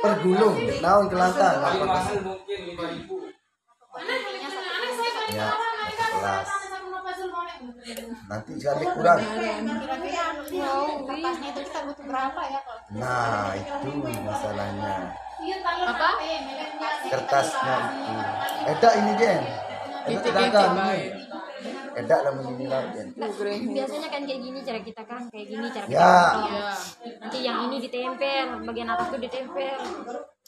per 0.00 0.14
gulung 0.22 0.56
naon 0.80 1.08
kelangkang 1.10 1.58
apa 1.60 1.84
mahal 1.84 2.16
mungkin 2.22 2.60
5000 2.76 3.30
ya 5.30 5.48
kelas 5.94 6.48
nanti 8.30 8.52
sekali 8.62 8.86
kurang 8.94 9.18
itu 9.20 9.36
kita 11.42 11.62
ya 12.46 12.60
nah 12.94 13.50
itu 13.54 13.90
masalahnya 14.22 14.94
Apa? 15.80 16.20
kertasnya 17.08 17.76
itu 17.90 18.12
edak 18.70 18.92
ini 19.00 19.12
Jen 19.18 19.40
edak 20.06 20.22
sedangkan 20.22 20.70
edak 21.94 22.20
lah 22.24 22.32
ini 22.40 22.66
lah 22.66 22.82
Jen. 22.94 23.08
Biasanya 23.70 24.08
kan 24.08 24.22
kayak 24.24 24.40
gini 24.40 24.58
cara 24.62 24.80
kita 24.80 25.02
kan 25.04 25.22
kayak 25.28 25.46
gini 25.50 25.66
cara 25.68 25.86
kita 25.86 26.00
Ya. 26.00 26.14
potong. 26.32 26.46
Ya, 26.50 26.68
nanti 27.20 27.38
yang 27.44 27.58
ini 27.68 27.76
ditempel 27.80 28.46
bagian 28.64 28.88
atas 28.88 29.06
tuh 29.12 29.20
ditempel. 29.20 29.76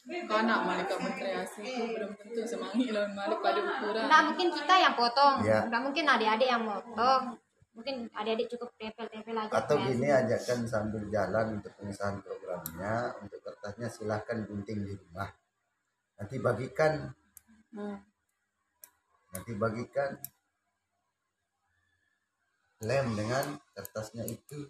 Karena 0.02 0.54
mereka 0.66 0.98
berkreasi 0.98 1.62
itu 1.62 1.84
belum 1.94 2.10
tentu 2.18 2.42
semangi 2.42 2.90
lawan 2.90 3.14
malik 3.14 3.38
pada 3.38 3.60
ukuran. 3.62 4.02
nggak 4.10 4.22
mungkin 4.34 4.48
kita 4.50 4.74
yang 4.74 4.94
potong. 4.98 5.34
Ya. 5.46 5.58
nggak 5.70 5.82
mungkin 5.86 6.04
adik-adik 6.10 6.48
yang 6.50 6.62
potong. 6.66 7.24
Mungkin 7.72 7.94
adik-adik 8.12 8.46
cukup 8.52 8.68
tempel-tempel 8.76 9.32
aja 9.32 9.48
atau 9.48 9.76
gini 9.80 10.04
ajakan 10.10 10.58
sambil 10.68 11.08
jalan 11.08 11.56
untuk 11.56 11.72
pengesahan 11.80 12.20
programnya 12.20 13.16
untuk 13.22 13.40
kertasnya 13.40 13.88
silahkan 13.88 14.44
gunting 14.44 14.84
di 14.84 14.92
rumah. 14.92 15.30
Nanti 16.20 16.36
bagikan. 16.36 17.08
Nanti 19.32 19.52
bagikan 19.56 20.10
lem 22.82 23.14
dengan 23.14 23.62
kertasnya 23.78 24.26
itu. 24.26 24.66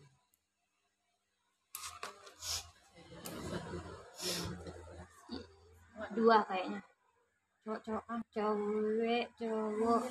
Dua 6.12 6.44
kayaknya. 6.44 6.80
Cowok 7.62 7.80
cowok 7.86 8.04
kan 8.10 8.20
cewek 8.34 9.26
cowok 9.38 10.02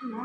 Terus 0.00 0.16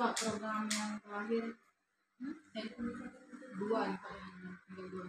Pak 0.00 0.12
program 0.16 0.64
yang 0.72 0.96
terakhir? 1.04 1.52
eh, 2.56 2.68
dua 3.60 3.80
nih 3.88 3.98
Pak 4.00 4.12
yang 4.16 4.56
tinggal 4.64 4.86
dua. 4.88 5.06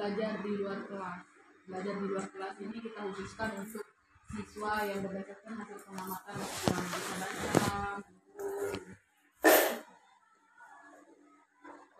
Belajar 0.00 0.40
di 0.40 0.56
luar 0.56 0.80
kelas. 0.88 1.20
Belajar 1.68 1.94
di 2.00 2.06
luar 2.08 2.24
kelas 2.32 2.56
ini 2.56 2.76
kita 2.80 3.04
khususkan 3.04 3.52
untuk 3.60 3.84
siswa 4.32 4.88
yang 4.88 5.04
berdasarkan 5.04 5.52
hasil 5.60 5.76
pengamatan 5.76 6.36
yang 6.40 6.84
bisa 6.88 7.14
baca, 7.20 7.68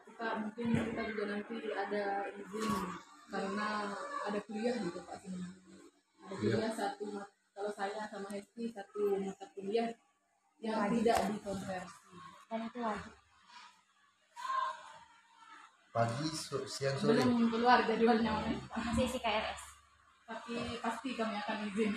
kita 0.01 0.29
mungkin 0.41 0.67
kita 0.81 1.03
juga 1.13 1.25
nanti 1.29 1.57
ada 1.77 2.05
izin 2.33 2.73
karena 3.29 3.69
ada 4.25 4.39
kuliah 4.49 4.75
gitu 4.81 5.01
Pak 5.05 5.17
sebenarnya. 5.21 5.77
Ada 6.25 6.35
kuliah 6.41 6.73
satu 6.73 7.05
mat- 7.13 7.37
kalau 7.53 7.73
saya 7.77 8.09
sama 8.09 8.33
Hesti 8.33 8.73
satu 8.73 9.21
mata 9.21 9.45
kuliah 9.53 9.93
yang 10.57 10.89
tidak 10.89 11.37
dikonversi. 11.37 12.17
dan 12.49 12.65
itu 12.65 12.81
wajib 12.81 13.20
pagi 15.91 16.27
so- 16.31 16.67
siang 16.67 16.95
sore 16.95 17.19
Belum 17.19 17.51
keluar 17.51 17.83
jadwalnya 17.83 18.31
Mas. 18.39 18.87
masih 18.95 19.05
isi 19.11 19.19
KRS 19.19 19.63
tapi 20.31 20.79
pasti 20.79 21.19
kami 21.19 21.35
akan 21.43 21.67
izin. 21.75 21.91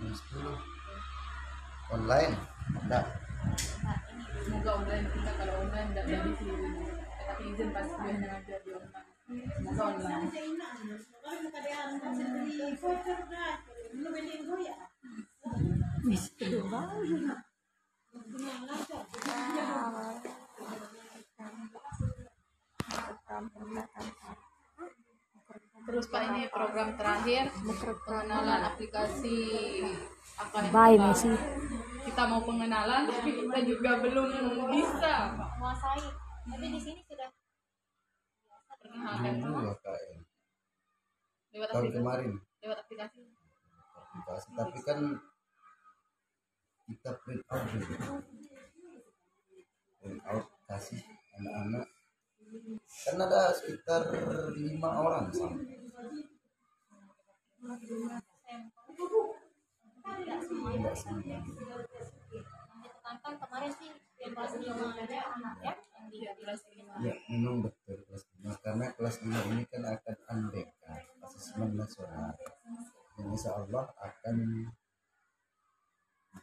jam 0.00 0.12
10 0.16 1.92
online 1.92 2.32
enggak 2.80 3.04
Semoga 4.40 4.70
online 4.78 5.06
kita 5.10 5.30
kalau 5.38 5.54
online 5.66 5.88
tidak 5.90 6.06
jadi 6.06 6.30
sih. 6.38 6.50
Tapi 7.26 7.42
izin 7.50 7.68
pasti 7.74 7.94
ngajar 7.98 8.58
di 8.62 8.70
online. 8.74 9.10
Semoga 9.26 9.82
online. 9.90 10.26
Terus 25.86 26.06
Pak 26.10 26.22
ini 26.26 26.50
program 26.50 26.98
terakhir 26.98 27.44
pengenalan 28.02 28.60
aplikasi 28.66 29.38
apa 30.36 30.56
yang 30.58 30.72
Bye, 30.74 30.92
kita- 30.92 31.06
Messi. 31.06 31.32
Kita 32.06 32.22
mau 32.26 32.42
pengenalan 32.42 33.02
tapi 33.06 33.30
kita 33.36 33.58
juga 33.62 33.90
belum 33.98 34.26
bisa 34.68 35.12
menguasai 35.32 36.02
tapi 36.46 36.66
di 36.68 36.78
sini 36.78 37.00
sudah 37.02 37.28
Perkenalkan 38.68 39.34
lewat 39.42 39.78
aplikasi. 41.70 41.90
kemarin 41.92 42.30
Lewat 42.60 42.78
aplikasi. 42.78 43.20
aplikasi 43.96 44.48
tapi 44.54 44.78
kan 44.82 44.98
kita 46.86 47.10
print 47.22 47.42
out 47.50 47.62
dulu. 47.66 47.94
Print 50.00 50.20
out 50.30 50.46
kasih 50.70 51.02
anak-anak. 51.38 51.86
Kan 52.86 53.18
ada 53.18 53.50
sekitar 53.52 54.06
lima 54.54 54.90
orang 55.02 55.28
sama 55.34 55.58
enggak 60.76 60.96
semua 60.96 61.38
kemarin 63.26 63.72
sih 63.74 63.90
yang 64.22 64.32
kelas 64.34 64.52
lima 64.60 64.86
aja 64.94 65.18
anaknya 65.34 65.72
yang 65.96 66.06
di 66.10 66.18
kelas 66.22 66.62
lima 66.70 66.94
ya 67.02 67.14
memang 67.30 67.66
betul 67.66 67.98
kelas 68.06 68.22
lima. 68.36 68.50
Karena 68.62 68.86
kelas 68.94 69.16
lima 69.24 69.40
ini 69.50 69.62
kan 69.66 69.82
akan 69.82 70.16
unbk 70.30 70.82
asesmen 71.26 71.70
nasional 71.74 72.34
yang 73.18 73.28
insya 73.32 73.50
Allah 73.56 73.84
akan 73.98 74.36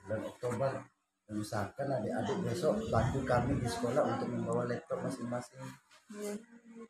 bulan 0.01 0.21
Oktober. 0.25 0.73
Dan 1.23 1.39
usahakan 1.39 1.87
adik-adik 2.03 2.37
besok 2.43 2.75
bantu 2.91 3.23
kami 3.23 3.55
di 3.55 3.67
sekolah 3.71 4.03
untuk 4.03 4.27
membawa 4.27 4.67
laptop 4.67 4.99
masing-masing. 5.07 5.63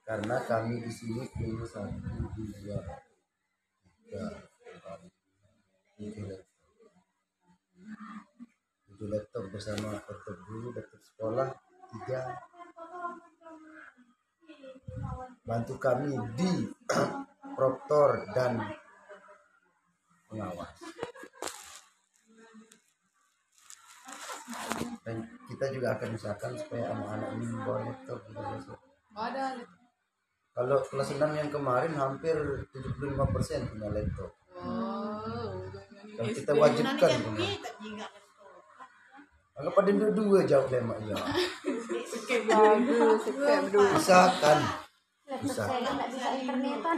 Karena 0.02 0.42
kami 0.50 0.82
di 0.82 0.92
sini 0.92 1.22
punya 1.30 1.64
satu 1.70 1.94
dua 2.02 2.28
tiga 2.34 4.26
empat 4.74 5.00
tujuh 6.02 6.26
laptop. 6.26 6.50
Tujuh 8.90 9.08
laptop 9.08 9.44
bersama 9.54 9.86
laptop 9.94 10.38
guru 10.50 10.74
laptop 10.74 11.02
sekolah 11.14 11.48
tiga. 11.94 12.22
Bantu 15.46 15.74
kami 15.78 16.10
di 16.34 16.52
proktor 17.58 18.10
dan 18.34 18.60
pengawas. 20.26 20.74
Dan 25.04 25.16
kita 25.52 25.66
juga 25.76 25.88
akan 26.00 26.10
usahakan 26.16 26.52
supaya 26.56 26.84
anak-anak 26.96 27.30
ini 27.36 27.46
membawa 27.52 27.80
laptop 27.86 28.20
gitu 28.30 28.42
besok. 28.42 28.80
Ada. 29.14 29.46
Kalau 30.54 30.78
kelas 30.86 31.10
6 31.18 31.40
yang 31.40 31.50
kemarin 31.50 31.94
hampir 31.98 32.38
75% 32.72 33.74
punya 33.74 33.90
laptop. 33.90 34.32
Wow. 34.54 35.66
Dan 36.14 36.28
kita 36.30 36.52
wajibkan 36.54 37.10
punya. 37.26 38.08
Kalau 39.54 39.70
pada 39.74 39.92
dua-dua 39.94 40.40
jawab 40.50 40.70
lemak 40.74 40.98
ya. 41.10 41.18
Usahakan. 43.98 44.60
internetan 45.34 46.98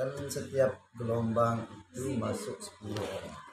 Kan 0.00 0.08
setiap 0.32 0.80
gelombang 0.96 1.60
itu 1.92 2.16
masuk 2.16 2.56
10 2.56 2.96
orang. 2.96 3.49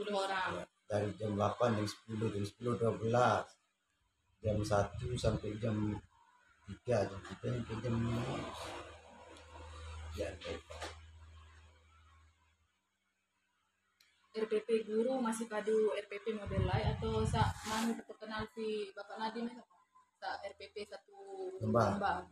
10 0.00 0.16
orang. 0.16 0.64
Dari 0.88 1.12
jam 1.20 1.36
8 1.36 1.76
jam 1.76 1.84
10 1.84 2.32
jam 2.32 2.40
10 2.40 3.04
12 3.04 3.12
jam 4.40 4.56
1 4.56 4.96
sampai 5.20 5.52
jam 5.60 5.76
3 6.64 6.88
jam 6.88 7.20
3 7.20 7.28
sampai 7.36 7.76
jam 7.84 7.92
5 7.92 8.80
ya 10.18 10.26
RPP 14.30 14.86
guru 14.86 15.18
masih 15.20 15.50
kadu 15.50 15.90
RPP 16.06 16.38
model 16.38 16.62
lain 16.64 16.86
atau 16.96 17.26
sa 17.26 17.50
manu 17.66 17.98
perkenal 18.06 18.46
si 18.54 18.86
Bapak 18.94 19.18
Nadiem 19.20 19.50
itu 19.52 19.60
sa 20.16 20.38
RPP 20.46 20.86
satu 20.86 21.18
Lembar. 21.60 21.98
lembar. 21.98 22.22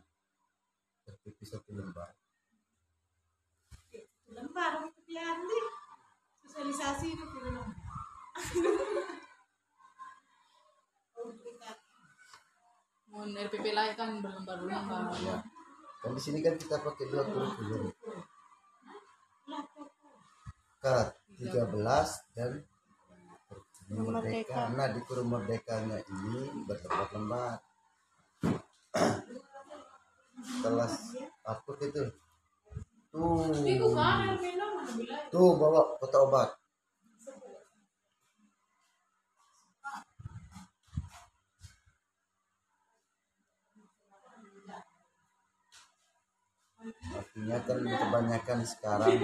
RPP 1.05 1.37
satu 1.45 1.75
lembar 1.75 2.15
lembar 4.29 4.85
itu 4.85 5.01
pian 5.09 5.41
nih 5.41 5.88
sosialisasi 6.59 7.15
itu 7.15 7.25
film 7.31 7.67
Mun 13.09 13.31
RPP 13.31 13.65
lain 13.71 13.95
kan 13.95 14.19
berlembar-lembar. 14.19 15.07
kan 16.03 16.11
di 16.11 16.21
sini 16.21 16.43
kan 16.43 16.59
kita 16.59 16.83
pakai 16.83 17.07
dua 17.07 17.23
kurikulum 17.31 17.95
K 20.83 20.85
13 21.39 22.35
dan 22.35 22.51
Merdeka. 23.89 24.69
Nah 24.75 24.87
di 24.93 25.01
kurung 25.07 25.31
merdekanya 25.31 25.97
ini 26.11 26.67
berlembar-lembar. 26.67 27.63
Kelas 30.59 30.95
apa 31.41 31.71
itu? 31.87 32.03
Tuh. 33.09 33.41
Tuh 35.33 35.49
bawa 35.57 35.81
kotak 35.97 36.21
obat. 36.29 36.49
Artinya 46.89 47.57
kan 47.65 47.79
kebanyakan 47.83 48.59
sekarang 48.65 49.19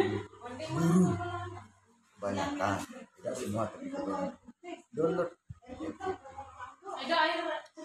guru 0.69 1.15
kebanyakan 2.15 2.75
tidak 3.15 3.35
semua 3.37 3.63
tapi 3.69 3.87
kebanyakan 3.93 4.31
download 4.91 5.29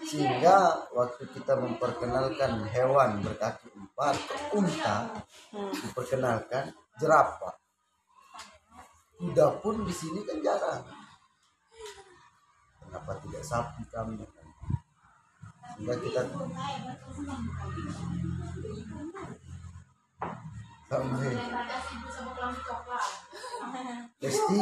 sehingga 0.01 0.87
waktu 0.95 1.23
kita 1.35 1.53
memperkenalkan 1.59 2.65
hewan 2.71 3.21
berkaki 3.21 3.69
empat 3.75 4.15
unta 4.55 5.25
diperkenalkan 5.53 6.71
jerapah. 6.99 7.55
Kuda 9.21 9.61
pun 9.61 9.85
di 9.85 9.93
sini 9.93 10.25
kan 10.25 10.41
jarang. 10.41 10.81
Kenapa 12.81 13.11
tidak 13.21 13.43
sapi 13.45 13.83
kambing 13.93 14.27
sehingga 15.81 15.97
kita 15.97 16.21
sampai 20.91 21.33
Lesti 24.21 24.61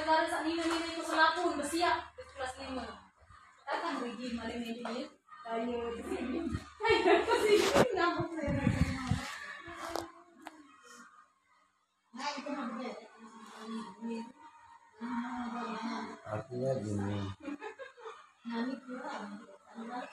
gara-gara 0.11 0.27
sak 0.27 0.43
nina 0.43 0.63
nina 0.67 0.87
itu 0.91 1.03
selapun 1.07 1.55
bersiap 1.55 2.11
kelas 2.35 2.53
lima. 2.59 2.83
Datang 3.63 4.03
pergi 4.03 4.35
malam 4.35 4.59
ini. 4.59 5.07
Ayo 5.47 5.95
di 5.95 6.03
sini. 6.03 6.39
Ayo 6.83 7.15
ke 7.23 7.35
sini. 7.47 7.67
Ngambek 7.95 8.51
artinya 16.27 16.71
gini 16.83 17.19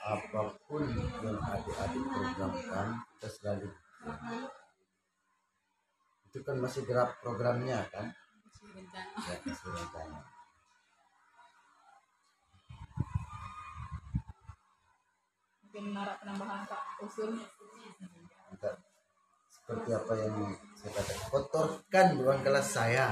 apa 0.07 0.41
pun 0.63 0.83
yang 1.19 1.39
adik-adik 1.43 2.03
programkan 2.07 2.87
kita 3.19 3.27
selalu 3.27 3.67
itu 6.31 6.39
kan 6.47 6.55
masih 6.63 6.87
draft 6.87 7.19
programnya 7.19 7.83
kan 7.91 8.15
Ya 8.79 9.35
Mungkin 15.69 15.85
narak 15.93 16.17
penambahan 16.23 16.65
Pak 16.65 16.81
usul. 17.05 17.37
Kita 18.49 18.71
seperti 19.51 19.89
apa 19.93 20.13
yang 20.17 20.33
saya 20.79 20.91
katakan? 20.97 21.27
Kotorkan 21.29 22.07
ruang 22.17 22.41
kelas 22.41 22.67
saya. 22.73 23.07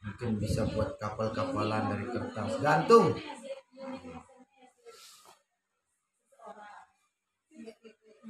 Mungkin 0.00 0.42
bisa 0.42 0.66
buat 0.74 0.98
kapal-kapalan 0.98 1.94
dari 1.94 2.06
kertas. 2.10 2.58
Gantung. 2.58 3.14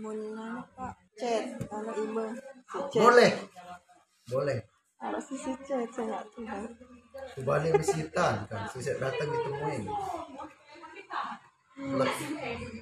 Mun 0.00 0.32
pak? 0.76 0.94
Chat 1.20 1.44
anak 1.68 1.96
ima 2.00 2.24
si 2.32 2.78
chat 2.88 3.02
boleh 3.04 3.32
boleh. 4.31 4.59
Kalau 5.01 5.20
si 5.20 5.35
si 5.35 5.53
chat 5.66 5.91
saya 5.93 6.07
nggak 6.07 6.24
tahu 6.33 6.66
Ke 7.35 7.41
Bali 7.43 7.68
visitan 7.74 8.47
kan. 8.47 8.62
Susah 8.70 8.95
datang 9.03 9.28
ditemuin 9.28 9.85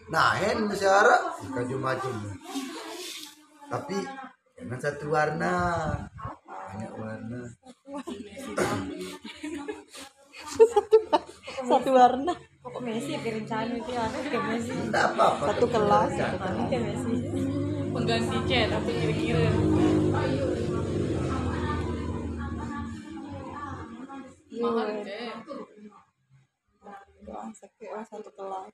nah 0.09 0.35
hen 0.35 0.67
masyarakat 0.67 1.23
kaju 1.55 1.77
maju 1.79 2.11
tapi 3.69 4.01
jangan 4.57 4.81
satu 4.81 5.13
warna. 5.13 5.55
Banyak 6.49 6.93
warna. 6.97 7.41
Satu 11.69 11.91
warna. 11.93 12.33
Pokok 12.65 12.81
Messi 12.81 13.13
berencana 13.21 13.77
itu 13.77 13.93
ya 13.93 14.09
ke 14.09 14.39
Messi. 14.41 14.73
Tidak 14.73 15.05
apa-apa. 15.13 15.53
Satu 15.53 15.67
kelas. 15.69 16.13
ke 16.73 16.79
Messi. 16.81 17.15
Pengganti 17.93 18.39
chat 18.49 18.73
apa 18.73 18.89
kira-kira. 18.89 19.53
Mahal 24.59 24.89
chat. 25.07 25.39
Wah, 27.29 27.49
sakit 27.53 27.89
wah 27.93 28.05
satu 28.07 28.31
kelas. 28.33 28.73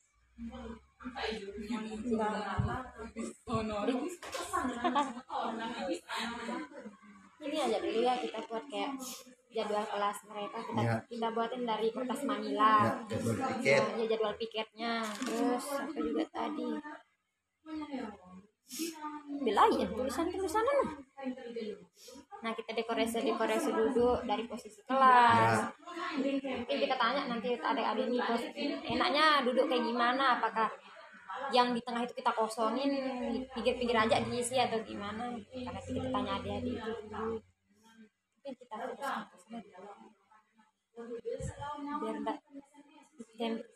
Honor. 3.46 3.88
ini 7.44 7.60
aja 7.60 7.76
dulu 7.76 8.00
ya 8.00 8.14
kita 8.16 8.40
buat 8.48 8.64
kayak 8.72 8.96
jadwal 9.52 9.84
kelas 9.84 10.18
mereka. 10.32 10.58
Kita 10.64 10.80
Ya. 10.80 10.96
kita 11.04 11.28
buatin 11.36 11.62
dari 11.68 11.88
kertas 11.92 12.20
ya 12.24 12.28
Manila 12.28 12.72
jadwal 13.04 13.52
ya 13.60 14.04
jadwal 14.08 14.34
piketnya. 14.40 14.92
Terus 15.04 15.64
apa 15.76 15.98
juga 16.00 16.24
tadi? 16.32 16.68
Bilangin 19.44 19.88
tulisan 19.92 20.26
tulisan 20.32 20.64
nah 22.44 22.52
kita 22.52 22.76
dekorasi 22.76 23.24
dekorasi 23.24 23.72
duduk 23.72 24.20
dari 24.28 24.44
posisi 24.44 24.84
kelas. 24.84 25.64
Mungkin 26.20 26.76
kita 26.76 26.96
tanya 27.00 27.24
nanti 27.24 27.56
adik-adik 27.56 28.12
ini. 28.12 28.20
Pos 28.20 28.44
enaknya 28.84 29.40
duduk 29.48 29.64
kayak 29.64 29.88
gimana? 29.88 30.36
Apakah 30.36 30.68
yang 31.48 31.72
di 31.72 31.80
tengah 31.80 32.04
itu 32.04 32.12
kita 32.12 32.36
kosongin 32.36 32.92
pinggir-pinggir 33.48 33.96
aja 33.96 34.20
diisi 34.20 34.60
atau 34.60 34.76
gimana? 34.84 35.32
Karena 35.48 35.80
kita 35.80 36.12
tanya 36.12 36.36
adik-adik. 36.36 36.76
Itu 38.44 38.60
kita 38.60 38.76
biar 42.04 42.16
enggak 42.20 42.44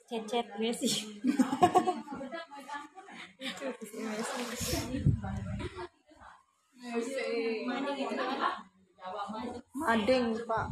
cecet 0.07 0.47
Messi 0.61 0.87
Mading 9.75 10.25
pak. 10.47 10.67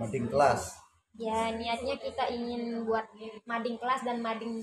mading 0.00 0.26
kelas. 0.30 0.80
Ya 1.18 1.52
niatnya 1.52 1.98
kita 1.98 2.24
ingin 2.32 2.86
buat 2.86 3.04
mading 3.44 3.76
kelas 3.76 4.06
dan 4.06 4.22
mading 4.22 4.62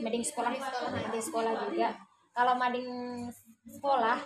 mading 0.00 0.24
sekolah 0.24 0.56
mading 0.90 1.24
sekolah 1.24 1.52
juga. 1.68 1.88
Kalau 2.34 2.58
mading 2.58 2.88
sekolah 3.68 4.18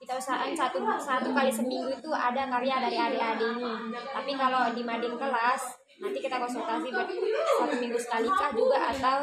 kita 0.00 0.16
usahain 0.16 0.56
satu 0.56 0.80
satu 1.00 1.28
kali 1.32 1.52
seminggu 1.52 1.92
itu 1.92 2.10
ada 2.12 2.48
karya 2.48 2.76
dari 2.88 2.96
adik-adik 2.96 3.48
ini. 3.56 3.72
Tapi 3.92 4.32
kalau 4.36 4.70
di 4.76 4.82
mading 4.84 5.16
kelas 5.16 5.79
nanti 6.00 6.18
kita 6.24 6.36
konsultasi 6.40 6.88
satu 6.88 7.74
minggu 7.76 7.98
sekali 8.00 8.28
kah 8.32 8.50
juga 8.56 8.78
atau 8.88 9.18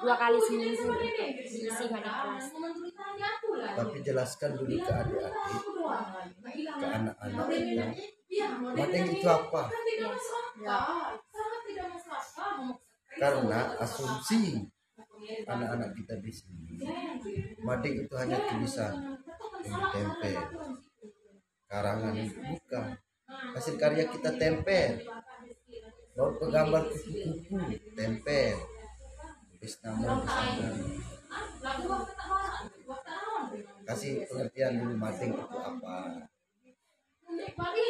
dua 0.00 0.14
kali 0.16 0.38
seminggu 0.40 0.84
untuk 0.88 1.28
diisi 1.44 1.84
kelas. 1.92 2.44
Tapi 3.76 3.96
jelaskan 4.00 4.50
dulu 4.56 4.76
ke 4.80 4.92
adik-adik 4.92 5.62
ke 6.56 6.86
anak-anak 6.88 7.46
kita 7.52 7.86
mading 8.72 9.06
itu 9.12 9.28
apa? 9.28 9.62
Karena 13.18 13.60
asumsi 13.82 14.64
anak-anak 15.44 15.90
kita 15.92 16.14
di 16.22 16.32
sini 16.32 16.80
mading 17.60 18.06
itu 18.06 18.14
hanya 18.16 18.38
tulisan 18.48 19.18
yang 19.66 19.84
tempel 19.92 20.38
karangan 21.68 22.16
bukan. 22.16 22.88
Hasil 23.28 23.76
karya 23.76 24.08
kita 24.08 24.32
tempel 24.40 25.04
ke 26.18 26.46
gambar 26.50 26.82
kupu-kupu 26.90 27.56
tempel. 27.94 28.58
Sana 29.62 30.18
kasih 33.88 34.28
pengertian 34.28 34.84
dulu 34.84 34.94
mading 35.00 35.32
itu 35.32 35.58
apa. 35.58 36.26
Tapi 37.48 37.84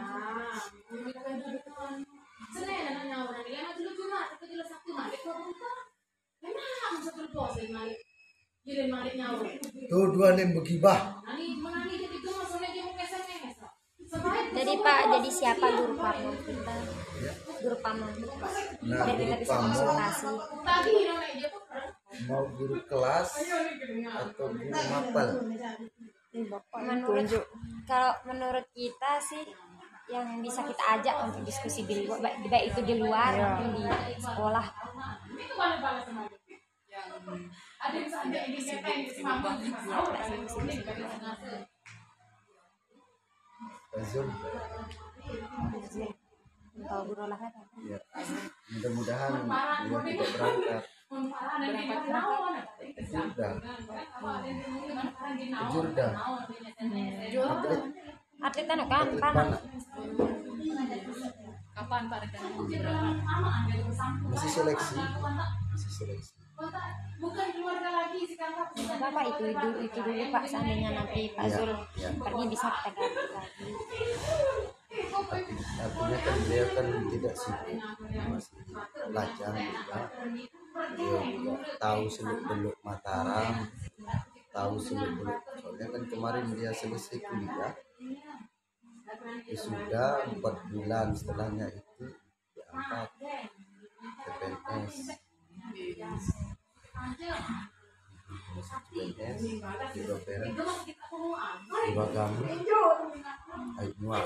Dia 12.68 12.82
mau 12.84 12.94
kesan 12.94 13.22
Sebaik 14.08 14.46
jadi 14.56 14.74
Pak 14.80 15.00
jadi 15.12 15.28
siapa 15.28 15.66
guru 15.68 15.94
pamong 16.00 16.36
kita? 16.40 16.74
Guru 17.60 17.76
pamong 17.84 18.12
nah 18.88 19.04
biar 19.04 19.16
kita 19.20 19.36
guru 19.36 19.42
bisa 19.44 19.52
pamong 19.52 19.74
konsultasi. 19.76 20.96
Tuh 22.08 22.22
mau 22.24 22.44
guru 22.56 22.76
kelas 22.88 23.28
atau 24.08 24.46
guru 24.48 24.72
mapel? 24.72 25.28
Menurut 26.72 27.44
kalau 27.84 28.12
menurut 28.24 28.66
kita 28.72 29.12
sih 29.20 29.44
yang 30.08 30.40
bisa 30.40 30.64
kita 30.64 30.84
ajak 30.98 31.16
untuk 31.28 31.44
diskusi 31.44 31.84
di 31.84 32.08
luar 32.08 32.18
baik, 32.24 32.48
baik 32.48 32.64
itu 32.72 32.80
di 32.84 32.94
luar 32.96 33.32
maupun 33.36 33.68
di 33.76 33.84
sekolah 34.16 34.66
itu 35.38 35.54
balas-balas 35.54 36.02
sama 36.08 36.22
dia. 36.48 36.58
Yang 36.88 37.06
ada 37.78 37.96
yang 37.96 38.10
saja 38.10 38.38
ini 38.48 38.58
siapa 38.58 38.88
yang 38.88 39.02
di 39.04 39.20
mama. 39.20 39.50
Ini 39.60 40.74
bagi 40.82 41.04
sengaja. 41.04 41.54
Zoom 43.98 44.28
tahu 46.86 47.02
guru 47.10 47.20
olahraga 47.26 47.62
ya 47.82 47.98
mudah-mudahan 48.70 49.32
dia 49.82 49.98
tidak 50.06 50.28
berangkat 50.38 50.82
Jurda 55.72 56.08
Jurda 57.32 57.76
atlet 58.38 58.66
atlet 58.66 58.70
anu 58.70 58.84
kan 58.86 59.06
kan 59.18 59.32
panah 59.34 59.60
Kapan 61.78 62.10
Pak 62.10 62.26
masih 64.34 64.50
seleksi. 64.50 64.98
masih 65.70 65.90
seleksi. 65.94 66.34
Bukan 67.22 67.46
keluarga 67.54 67.90
lagi 68.02 68.26
sekarang. 68.26 68.66
Bapak 68.98 69.24
itu 69.30 69.42
dulu 69.54 69.78
itu 69.86 69.98
dulu 70.02 70.22
Pak. 70.34 70.42
Seandainya 70.50 70.90
nanti 70.98 71.30
Pak 71.38 71.46
Ya, 71.46 71.54
Zul 71.54 71.70
ya. 71.94 72.10
pergi 72.18 72.44
bisa 72.50 72.66
kita 72.66 72.90
ganti 72.98 73.24
lagi 73.30 73.70
tapi 74.98 75.40
artinya 75.78 76.18
kan 76.18 76.36
beliau 76.42 76.66
kan 76.74 76.86
tidak 77.14 77.34
sibuk. 77.38 77.78
Masih 78.26 78.58
belajar 79.06 79.52
juga. 79.54 80.00
Juga 80.98 81.54
tahu 81.78 82.02
seluk 82.10 82.40
beluk 82.42 82.76
Mataram 82.82 83.70
tahu 84.54 84.74
seluk 84.80 85.10
beluk 85.20 85.40
soalnya 85.60 85.86
kan 85.92 86.02
kemarin 86.08 86.46
dia 86.56 86.70
selesai 86.72 87.18
kuliah. 87.20 87.72
Sudah 89.56 90.28
empat 90.28 90.54
bulan 90.68 91.16
setelahnya 91.16 91.72
itu 91.72 92.12
diangkat 92.52 93.08
ke 94.28 94.30
PNS 94.38 94.96
PNS 98.92 99.40
di 99.94 100.00
Bapera 100.04 100.46
di 100.48 101.90
Bagami 101.96 102.46
Aigua 103.80 104.18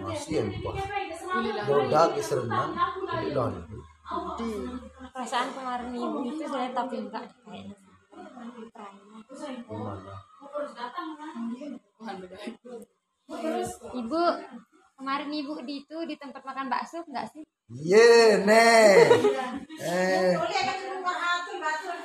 masih 0.00 0.32
yang 0.32 0.48
lupa 0.48 0.72
Bodak 1.68 2.08
di 2.16 2.22
Serenang 2.24 2.72
di 4.38 4.50
perasaan 5.20 5.52
kemarin 5.52 5.92
ibu 5.92 6.18
itu 6.24 6.48
saya 6.48 6.72
tapi 6.72 6.96
enggak 7.04 7.28
kayaknya 7.44 7.76
beda. 12.24 12.36
ibu 14.00 14.22
kemarin 14.96 15.28
ibu 15.28 15.52
di 15.68 15.84
itu 15.84 15.96
di 16.08 16.16
tempat 16.16 16.40
makan 16.40 16.72
bakso 16.72 17.04
enggak 17.04 17.28
sih 17.36 17.44
Ye, 17.70 18.40
nih. 18.48 19.12
Eh, 19.78 20.34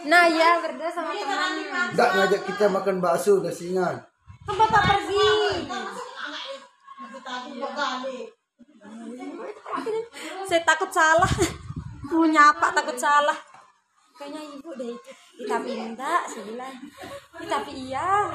nah 0.06 0.30
ya 0.30 0.60
berdua 0.60 0.92
sama 0.92 1.16
teman 1.16 1.52
enggak 1.96 2.10
ngajak 2.20 2.42
kita 2.52 2.66
makan 2.68 3.00
bakso 3.00 3.40
udah 3.40 3.56
singan. 3.56 3.96
kan 4.44 4.56
bapak 4.60 4.82
pergi 4.92 5.24
Saya 10.46 10.62
takut 10.68 10.92
salah. 10.92 11.64
Mau 12.16 12.24
nyapa 12.24 12.72
takut 12.72 12.96
salah. 12.96 13.36
kayaknya 14.16 14.40
ibu 14.56 14.72
deh 14.80 14.96
itu 14.96 15.12
"Ih, 15.44 15.44
tapi 15.44 15.76
enggak 15.76 16.24
saya 16.24 16.48
bilang 16.48 16.72
"Ih, 17.44 17.48
tapi 17.52 17.92
iya 17.92 18.32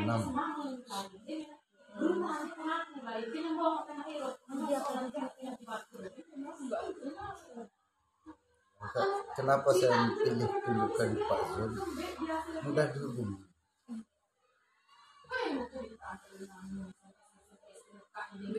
enam. 0.00 1.59
Kenapa 9.36 9.68
saya 9.74 10.08
pilih 10.22 10.50
tunjukkan 10.62 11.10
Pak 11.26 11.40
Zul? 11.54 11.72
Mudah 12.64 12.86
dihubungi. 12.94 13.36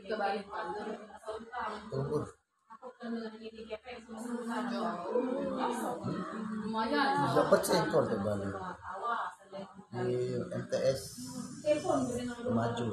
Ke. 0.02 0.16
Tunggu. 1.88 2.18
Lumayan. 6.62 7.08
Dapat 7.32 7.60
saya 7.64 7.82
kontak 7.88 8.20
balik 8.22 8.54
di 9.92 10.40
MTS 10.40 11.00
maju 12.48 12.88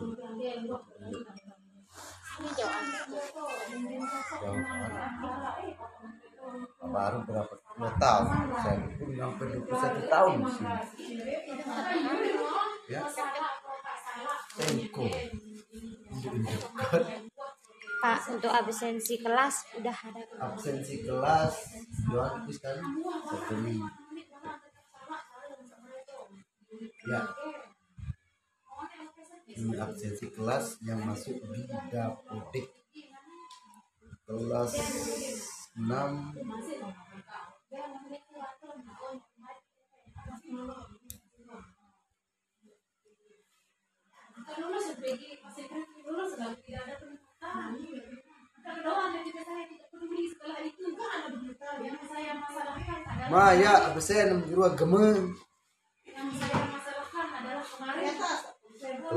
baru 6.89 7.18
berapa 7.24 7.54
dua 7.80 7.91
tahun 7.95 8.26
saya 8.60 8.84
pun 9.00 9.10
sampai 9.16 9.45
21 9.64 10.12
tahun 10.12 10.34
di 10.43 10.52
sini 10.52 11.32
ya 12.91 13.02
Pak, 18.00 18.32
untuk 18.32 18.47
absensi 18.47 19.20
kelas 19.20 19.56
udah 19.76 19.97
ada. 20.08 20.24
absensi 20.39 21.04
kelas 21.04 21.56
dua 22.08 22.32
habis 22.32 22.58
kan 22.64 22.80
satu 23.28 23.56
minggu 23.60 23.88
ya. 27.10 27.26
Ini 29.49 29.74
absensi 29.82 30.30
kelas 30.30 30.78
yang 30.86 31.01
masuk 31.10 31.41
di 31.41 31.66
dapodik. 31.89 32.70
Kelas 34.30 34.78
6 35.74 35.89
Kalau 44.49 44.70
lulus 44.70 44.86
sebagai 44.93 45.34
masih 45.41 45.66
lulus 46.05 46.32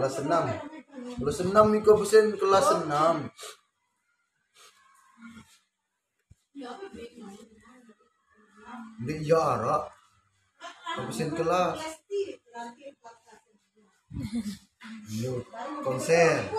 kelas 0.03 0.19
6 0.19 1.23
kelas 1.23 1.39
6 1.47 1.79
iko 1.79 1.91
absen 1.95 2.27
kelas 2.35 2.67
6 2.75 3.31
Di 9.07 9.15
Yara 9.23 9.79
absen 10.99 11.31
kelas. 11.39 11.79
Yuk, 15.23 15.47
konser 15.87 16.51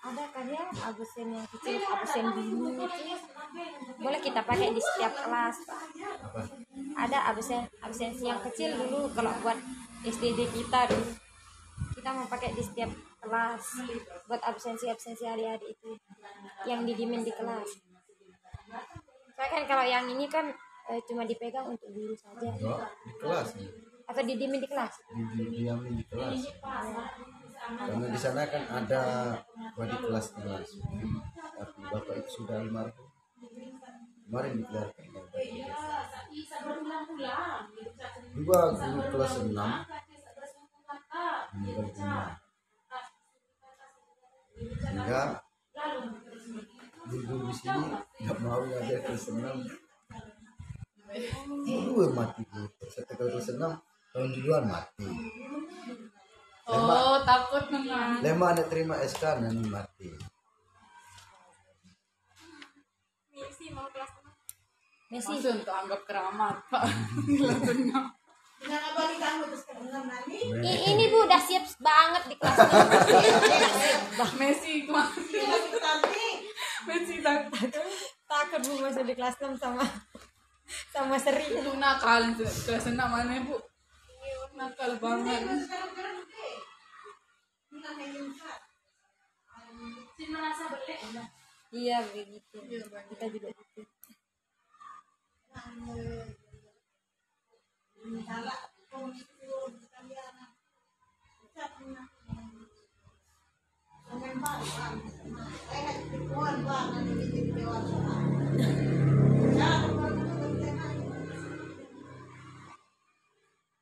Ada 0.00 0.24
kan 0.32 0.48
ya 0.48 0.64
absen 0.88 1.28
yang 1.28 1.46
kecil, 1.52 1.76
absen 1.92 2.24
dini 2.32 2.72
itu 2.72 2.86
boleh 4.00 4.20
kita 4.24 4.40
pakai 4.40 4.72
di 4.72 4.80
setiap 4.80 5.12
kelas. 5.12 5.56
Pak. 5.68 5.80
apa 6.24 6.40
Ada 7.04 7.18
absen 7.28 7.68
absensi 7.84 8.24
yang 8.24 8.40
kecil 8.40 8.80
dulu 8.80 9.12
kalau 9.12 9.28
buat 9.44 9.60
SDD 10.00 10.48
kita 10.56 10.88
dulu 10.88 11.12
kita 12.00 12.16
mau 12.16 12.24
pakai 12.32 12.56
di 12.56 12.64
setiap 12.64 12.88
kelas 13.20 13.64
buat 14.24 14.40
absensi 14.40 14.88
absensi 14.88 15.28
adik-adik 15.28 15.76
itu 15.76 15.92
yang 16.64 16.88
didimin 16.88 17.20
di 17.20 17.32
kelas. 17.36 17.68
Saya 19.36 19.48
kan 19.52 19.62
kalau 19.68 19.84
yang 19.84 20.08
ini 20.08 20.24
kan 20.32 20.48
eh, 20.88 21.00
cuma 21.04 21.28
dipegang 21.28 21.68
untuk 21.68 21.92
guru 21.92 22.16
saja 22.16 22.48
di 22.56 23.12
kelas 23.20 23.48
atau 24.08 24.22
didimin 24.24 24.64
di 24.64 24.68
kelas. 24.68 24.94
di, 25.36 25.44
di, 25.60 25.68
kelas 26.08 26.40
karena 27.78 28.06
di 28.10 28.18
sana 28.18 28.42
kan 28.50 28.64
ada 28.66 29.02
wali 29.78 29.96
kelas 30.00 30.26
kelas 30.34 30.68
tapi 31.60 31.78
bapak 31.86 32.14
itu 32.24 32.30
sudah 32.42 32.56
almarhum 32.64 33.08
kemarin 34.26 34.62
dikeluarkan 34.62 35.06
dua 38.34 38.60
guru 38.74 39.00
kelas 39.10 39.34
enam. 39.42 39.70
Meninggal 41.50 41.86
dunia 41.90 42.22
sehingga 44.80 45.22
guru 47.10 47.36
di 47.48 47.54
sini 47.54 47.82
nggak 48.22 48.38
mau 48.44 48.62
ada 48.62 48.96
kelas 49.02 49.24
enam. 49.34 49.56
Dua 51.66 52.06
mati 52.14 52.42
guru. 52.46 52.68
Kelas 53.18 53.48
enam 53.50 53.72
tahun 54.10 54.30
duluan 54.34 54.64
mati 54.66 55.06
Oh, 56.66 57.16
takut 57.22 57.64
memang. 57.68 58.20
Lema 58.20 58.52
ada 58.52 58.64
terima 58.66 58.98
SK 58.98 59.22
nanti 59.40 59.66
mati. 59.66 60.08
Messi, 63.32 63.66
Masih 65.10 65.50
untuk 65.50 65.74
anggap 65.74 66.00
keramat, 66.06 66.56
Pak. 66.70 66.82
Gila 67.26 67.54
benar. 67.58 68.04
i- 70.60 70.82
ini 70.86 71.04
bu 71.08 71.24
udah 71.24 71.40
siap 71.40 71.64
banget 71.80 72.22
di 72.28 72.36
kelas. 72.36 72.58
Messi 74.36 74.84
kemarin. 74.84 75.48
Messi 76.86 77.14
takut. 77.18 77.68
Takut 78.28 78.60
bu 78.62 78.74
masuk 78.78 79.02
di 79.02 79.14
kelas 79.16 79.34
6 79.40 79.56
sama 79.56 79.82
sama 80.92 81.16
Seri. 81.16 81.42
Itu 81.48 81.72
nakal 81.74 82.30
itu. 82.30 82.44
kelas 82.44 82.86
enam 82.86 83.08
mana 83.08 83.40
bu? 83.42 83.56
Nakal 84.54 85.00
banget. 85.00 85.40
Merasa 90.30 90.64
belek. 90.72 91.00
Iya 91.70 91.96
begitu. 92.10 92.58
Kita 93.14 93.26
juga 93.30 93.48
gitu. 93.54 93.82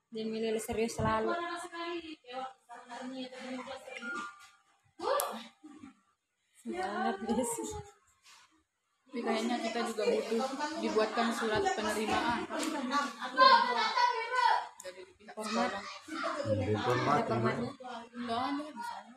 Dia 0.08 0.24
milih 0.24 0.58
serius 0.58 0.98
selalu. 0.98 1.30
Ya. 2.88 3.28
Semangat 6.56 7.16
Messi. 7.28 7.64
Tapi 9.08 9.20
kayaknya 9.24 9.56
kita 9.60 9.80
juga 9.92 10.04
butuh 10.08 10.40
dibuatkan 10.80 11.28
surat 11.36 11.64
penerimaan. 11.76 12.48
Dari 14.80 15.02
pihak 15.20 15.36
sekolah. 15.36 15.82
Dari 16.48 16.74
format 16.80 17.20
formatnya. 17.28 17.70
Enggak 18.16 18.40
ada 18.40 18.64
di 18.72 18.82
sana. 18.84 19.16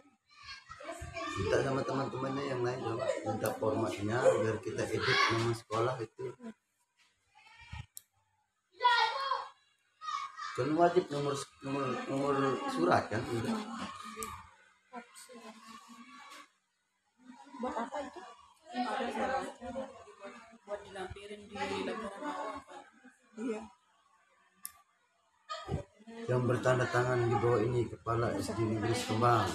kita 1.31 1.63
sama 1.63 1.79
teman-temannya 1.87 2.43
yang 2.43 2.59
lain 2.59 2.79
coba 2.83 3.07
minta 3.07 3.49
formatnya 3.55 4.19
biar 4.19 4.57
kita 4.59 4.83
edit 4.83 5.19
nama 5.31 5.53
sekolah 5.55 5.95
itu. 6.03 6.23
Kan 10.51 10.75
wajib 10.75 11.07
nomor 11.07 11.31
nomor 11.63 11.87
nomor 12.11 12.35
surat 12.75 13.07
kan? 13.07 13.23
Udah. 13.23 13.55
Buat 17.63 17.75
apa 17.87 17.97
itu? 18.03 18.21
Ada 18.75 19.07
salah. 19.15 19.43
Buat 20.67 20.79
dilampirin 20.83 21.47
di 21.47 21.55
laporan 21.87 22.19
awal. 22.19 22.59
Pak. 22.67 22.83
Iya. 23.39 23.61
Yang 26.27 26.41
bertanda 26.43 26.85
tangan 26.91 27.31
di 27.31 27.37
bawah 27.39 27.61
ini 27.63 27.87
kepala 27.87 28.35
SD 28.35 28.59
Negeri 28.67 28.95
Kembang. 29.07 29.47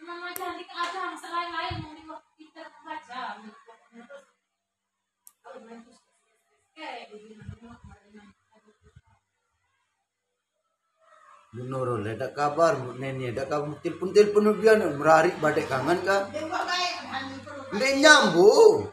Memang 0.00 0.32
cantik 0.32 0.70
ada 0.72 1.12
selain 1.12 1.50
lain 1.52 1.74
mau 2.08 2.29
Menurut 11.50 12.06
ada 12.06 12.30
kabar 12.30 12.78
nenek 12.94 13.34
ada 13.34 13.44
kabar 13.50 13.74
telepon 13.82 14.14
telepon 14.14 14.54
dia 14.62 14.78
merarik 14.78 15.34
badai 15.42 15.66
kangen 15.66 15.98
kah? 16.06 16.30
Ndek 17.74 17.92
nyambung. 17.98 18.86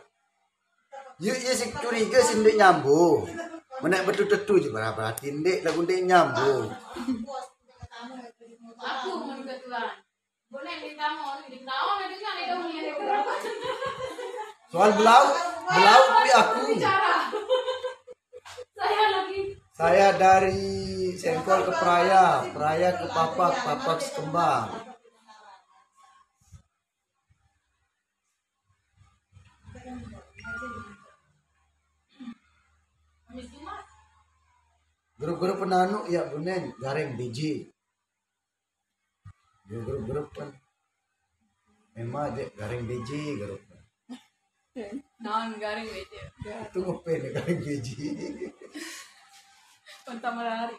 Yuk 1.21 1.37
ya 1.37 1.53
sih 1.53 1.69
curiga 1.77 2.17
sih 2.25 2.41
ndek 2.41 2.57
nyambung. 2.57 3.29
Menek 3.85 4.09
betul 4.09 4.25
betul 4.25 4.57
je 4.57 4.73
berapa 4.73 5.13
hati 5.13 5.29
ndek 5.37 5.61
lagu 5.61 5.85
ndek 5.85 6.01
nyambung. 6.01 6.73
Aku 8.77 9.09
juga 9.37 9.55
Tuhan. 9.61 10.06
Soal 14.71 14.91
belau, 14.95 15.25
belau 15.67 16.01
tapi 16.07 16.29
aku. 16.31 16.63
Saya 18.71 19.03
lagi. 19.11 19.39
Saya 19.75 20.07
dari 20.15 21.11
Sengkol 21.19 21.67
ke 21.67 21.73
Praya, 21.75 22.47
Praya 22.55 22.95
ke 22.95 23.11
Papak, 23.11 23.53
Papak 23.59 23.99
ke 23.99 24.09
Kembang. 24.15 24.71
Grup-grup 35.17 35.59
penanu 35.59 36.07
ya 36.07 36.31
bunen, 36.31 36.71
garing 36.79 37.19
biji. 37.19 37.76
Ya 39.67 39.77
grup-grup 39.83 40.27
kan. 40.31 40.49
Memang 41.97 42.31
aja 42.31 42.43
gareng 42.55 42.87
DJ 42.87 43.41
grup. 43.41 43.61
non 45.17 45.57
garing 45.57 45.89
aja 45.89 46.69
Itu 46.69 46.85
ngapain 46.85 47.25
ya 47.25 47.29
gareng 47.33 47.59
DJ? 47.65 47.89
Konta 50.05 50.29
melari 50.31 50.77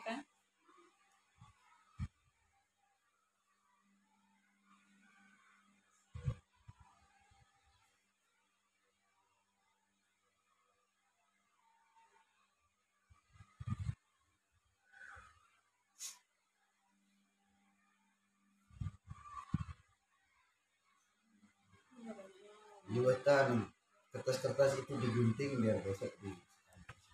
Liwatan 22.88 23.68
kertas-kertas 24.08 24.80
itu 24.80 24.92
digunting 24.96 25.60
biar 25.60 25.78
besok 25.84 26.08
di 26.24 26.32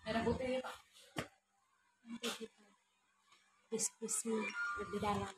merah 0.05 0.21
putih 0.23 0.47
ya 0.47 0.59
pak 0.63 0.75
nanti 2.05 2.29
kita 2.37 2.63
diskusi 3.73 4.31
lebih 4.79 4.99
dalam 5.01 5.33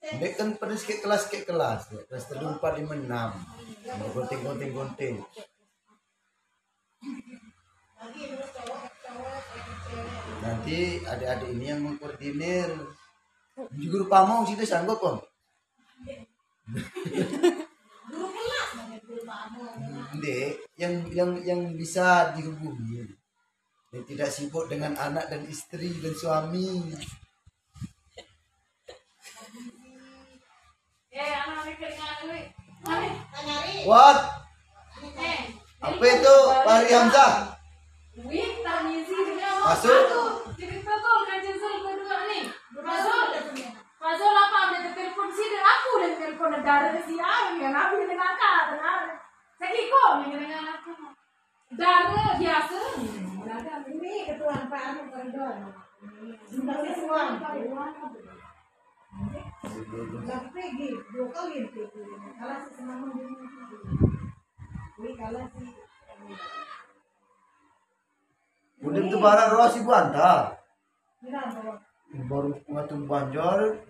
Dek 0.00 0.32
kan 0.34 0.48
pada 0.58 0.74
sikit 0.74 1.06
kelas 1.06 1.28
sikit 1.28 1.42
kelas 1.54 1.80
ya. 1.92 2.02
Kelas 2.08 2.24
telu 2.26 2.50
empat 2.50 2.82
lima 2.82 2.98
enam. 2.98 3.30
Gunting 4.10 4.40
gunting 4.42 4.70
gunting. 4.74 5.14
Nanti 10.40 10.78
adik-adik 11.04 11.48
ini 11.52 11.64
yang 11.68 11.80
mengkoordinir. 11.84 12.70
Guru 13.70 14.10
pamong 14.10 14.50
sih 14.50 14.56
sanggup 14.66 14.98
kok. 14.98 15.30
Dek, 20.20 20.52
yang 20.76 20.94
yang 21.12 21.30
yang 21.44 21.60
bisa 21.76 22.34
dihubungi. 22.36 23.08
Yang 23.90 24.04
tidak 24.14 24.30
sibuk 24.30 24.70
dengan 24.70 24.94
anak 24.94 25.26
dan 25.28 25.42
istri 25.50 25.90
dan 25.98 26.14
suami. 26.14 26.94
Eh. 31.10 31.34
What? 33.84 34.18
Eh, 35.20 35.40
Apa 35.80 36.04
itu 36.06 36.36
Pak 36.64 36.70
Hari 36.70 36.92
Hamzah? 36.92 37.32
Masuk. 39.60 40.02
Jadi 40.56 40.76
betul 40.80 41.18
kan 41.28 41.38
Jensul 41.44 41.74
kedua 41.84 42.18
nih. 42.28 42.42
Masuk. 42.78 43.26
Masuk 44.00 44.32
apa 44.32 44.56
ambil 44.72 44.96
telepon 44.96 45.28
dan 45.28 45.60
aku 45.60 45.90
dan 46.00 46.12
telepon 46.16 46.50
negara 46.56 46.88
ke 46.96 47.04
si 47.04 47.20
Awi 47.20 47.60
yang 47.60 47.76
aku 47.76 48.00
dengan 48.00 48.32
kakak 48.32 48.72
benar. 48.72 49.00
Saya 49.60 49.76
kok 49.76 50.24
dengan 50.24 50.64
aku. 50.72 50.92
Dara 51.76 52.24
biasa. 52.40 52.80
Dara 53.44 53.74
ini 53.84 54.24
ketua 54.24 54.56
Pak 54.72 54.82
Anu 54.88 55.02
koridor. 55.12 55.76
Sebenarnya 56.48 56.92
semua. 56.96 57.36
pergi 60.48 60.88
dua 61.12 61.26
kali 61.28 61.56
pergi. 61.68 62.02
Kalau 62.40 62.56
si 62.64 62.70
senang 62.72 63.04
Wih, 64.96 65.12
kalau 65.20 65.44
si 65.52 65.64
Udah 68.80 69.02
itu 69.04 69.16
barang 69.20 69.50
roh 69.60 69.68
si 69.68 69.84
Bu 69.84 69.92
Anta. 69.92 70.56
Kenapa? 71.20 71.84
Baru 72.24 72.56
banjar. 73.04 73.89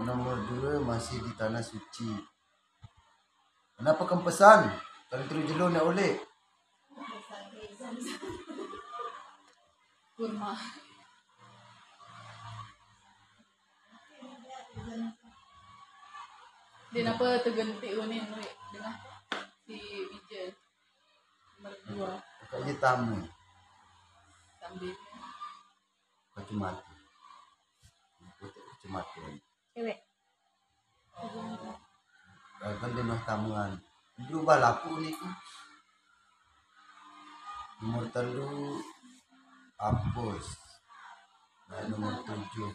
Yang 0.00 0.16
nomor 0.16 0.36
dua 0.48 0.80
masih 0.80 1.20
di 1.20 1.28
tanah 1.36 1.60
suci. 1.60 2.08
Kenapa 3.76 4.08
kempesan? 4.08 4.72
Kalau 5.12 5.28
terus 5.28 5.44
jelur 5.44 5.68
nak 5.68 5.84
oleh. 5.92 6.16
kurma 10.16 10.56
Din 16.96 17.04
apa 17.04 17.44
tergenti 17.44 17.92
unin 17.92 18.24
we 18.32 18.44
dengan 18.72 18.96
si 19.68 19.76
Bijel 20.08 20.48
nomor 21.60 21.76
dua 21.92 22.12
Kayak 22.48 22.80
tamu. 22.80 23.20
sambil 24.64 24.96
Kacau 26.32 26.56
mati. 26.56 26.94
Kacau 28.40 28.88
mati. 28.88 29.49
Cewek 29.80 29.98
Kan 32.60 32.92
dia 32.92 33.04
mah 33.04 33.20
tamuan. 33.24 33.72
Berubah 34.28 34.60
laku 34.60 35.00
ni 35.00 35.16
tu. 35.16 35.28
Nomor 37.80 38.04
telu 38.12 38.76
hapus. 39.80 40.44
Dan 41.72 41.88
nomor 41.88 42.20
tujuh. 42.24 42.72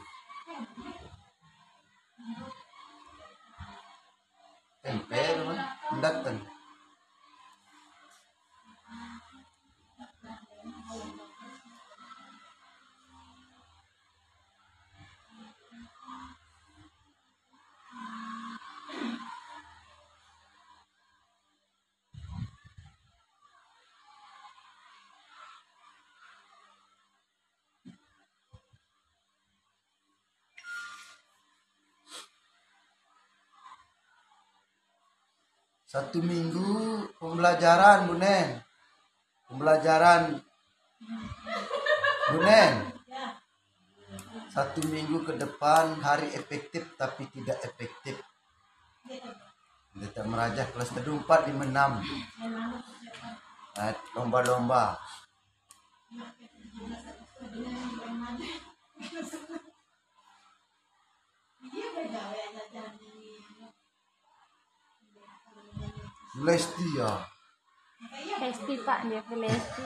Tempel 4.82 5.38
mah. 5.46 5.62
Datang. 6.02 6.55
Satu 35.96 36.20
minggu 36.20 37.08
pembelajaran, 37.16 38.12
Bunen. 38.12 38.60
Pembelajaran. 39.48 40.44
Bunen. 42.36 42.92
Satu 44.52 44.84
minggu 44.92 45.24
ke 45.24 45.40
depan 45.40 45.96
hari 46.04 46.36
efektif 46.36 47.00
tapi 47.00 47.32
tidak 47.32 47.64
efektif. 47.64 48.20
Kita 49.96 50.28
merajah 50.28 50.68
kelas 50.76 50.92
kedua 51.00 51.16
4 51.24 51.64
5 51.64 51.64
6. 51.64 51.72
Nah, 53.80 53.96
lomba-lomba. 54.20 55.00
Lesti 66.44 67.00
ya. 67.00 67.24
Lesti 68.44 68.76
pak 68.84 69.08
dia 69.08 69.24
Lesti 69.32 69.84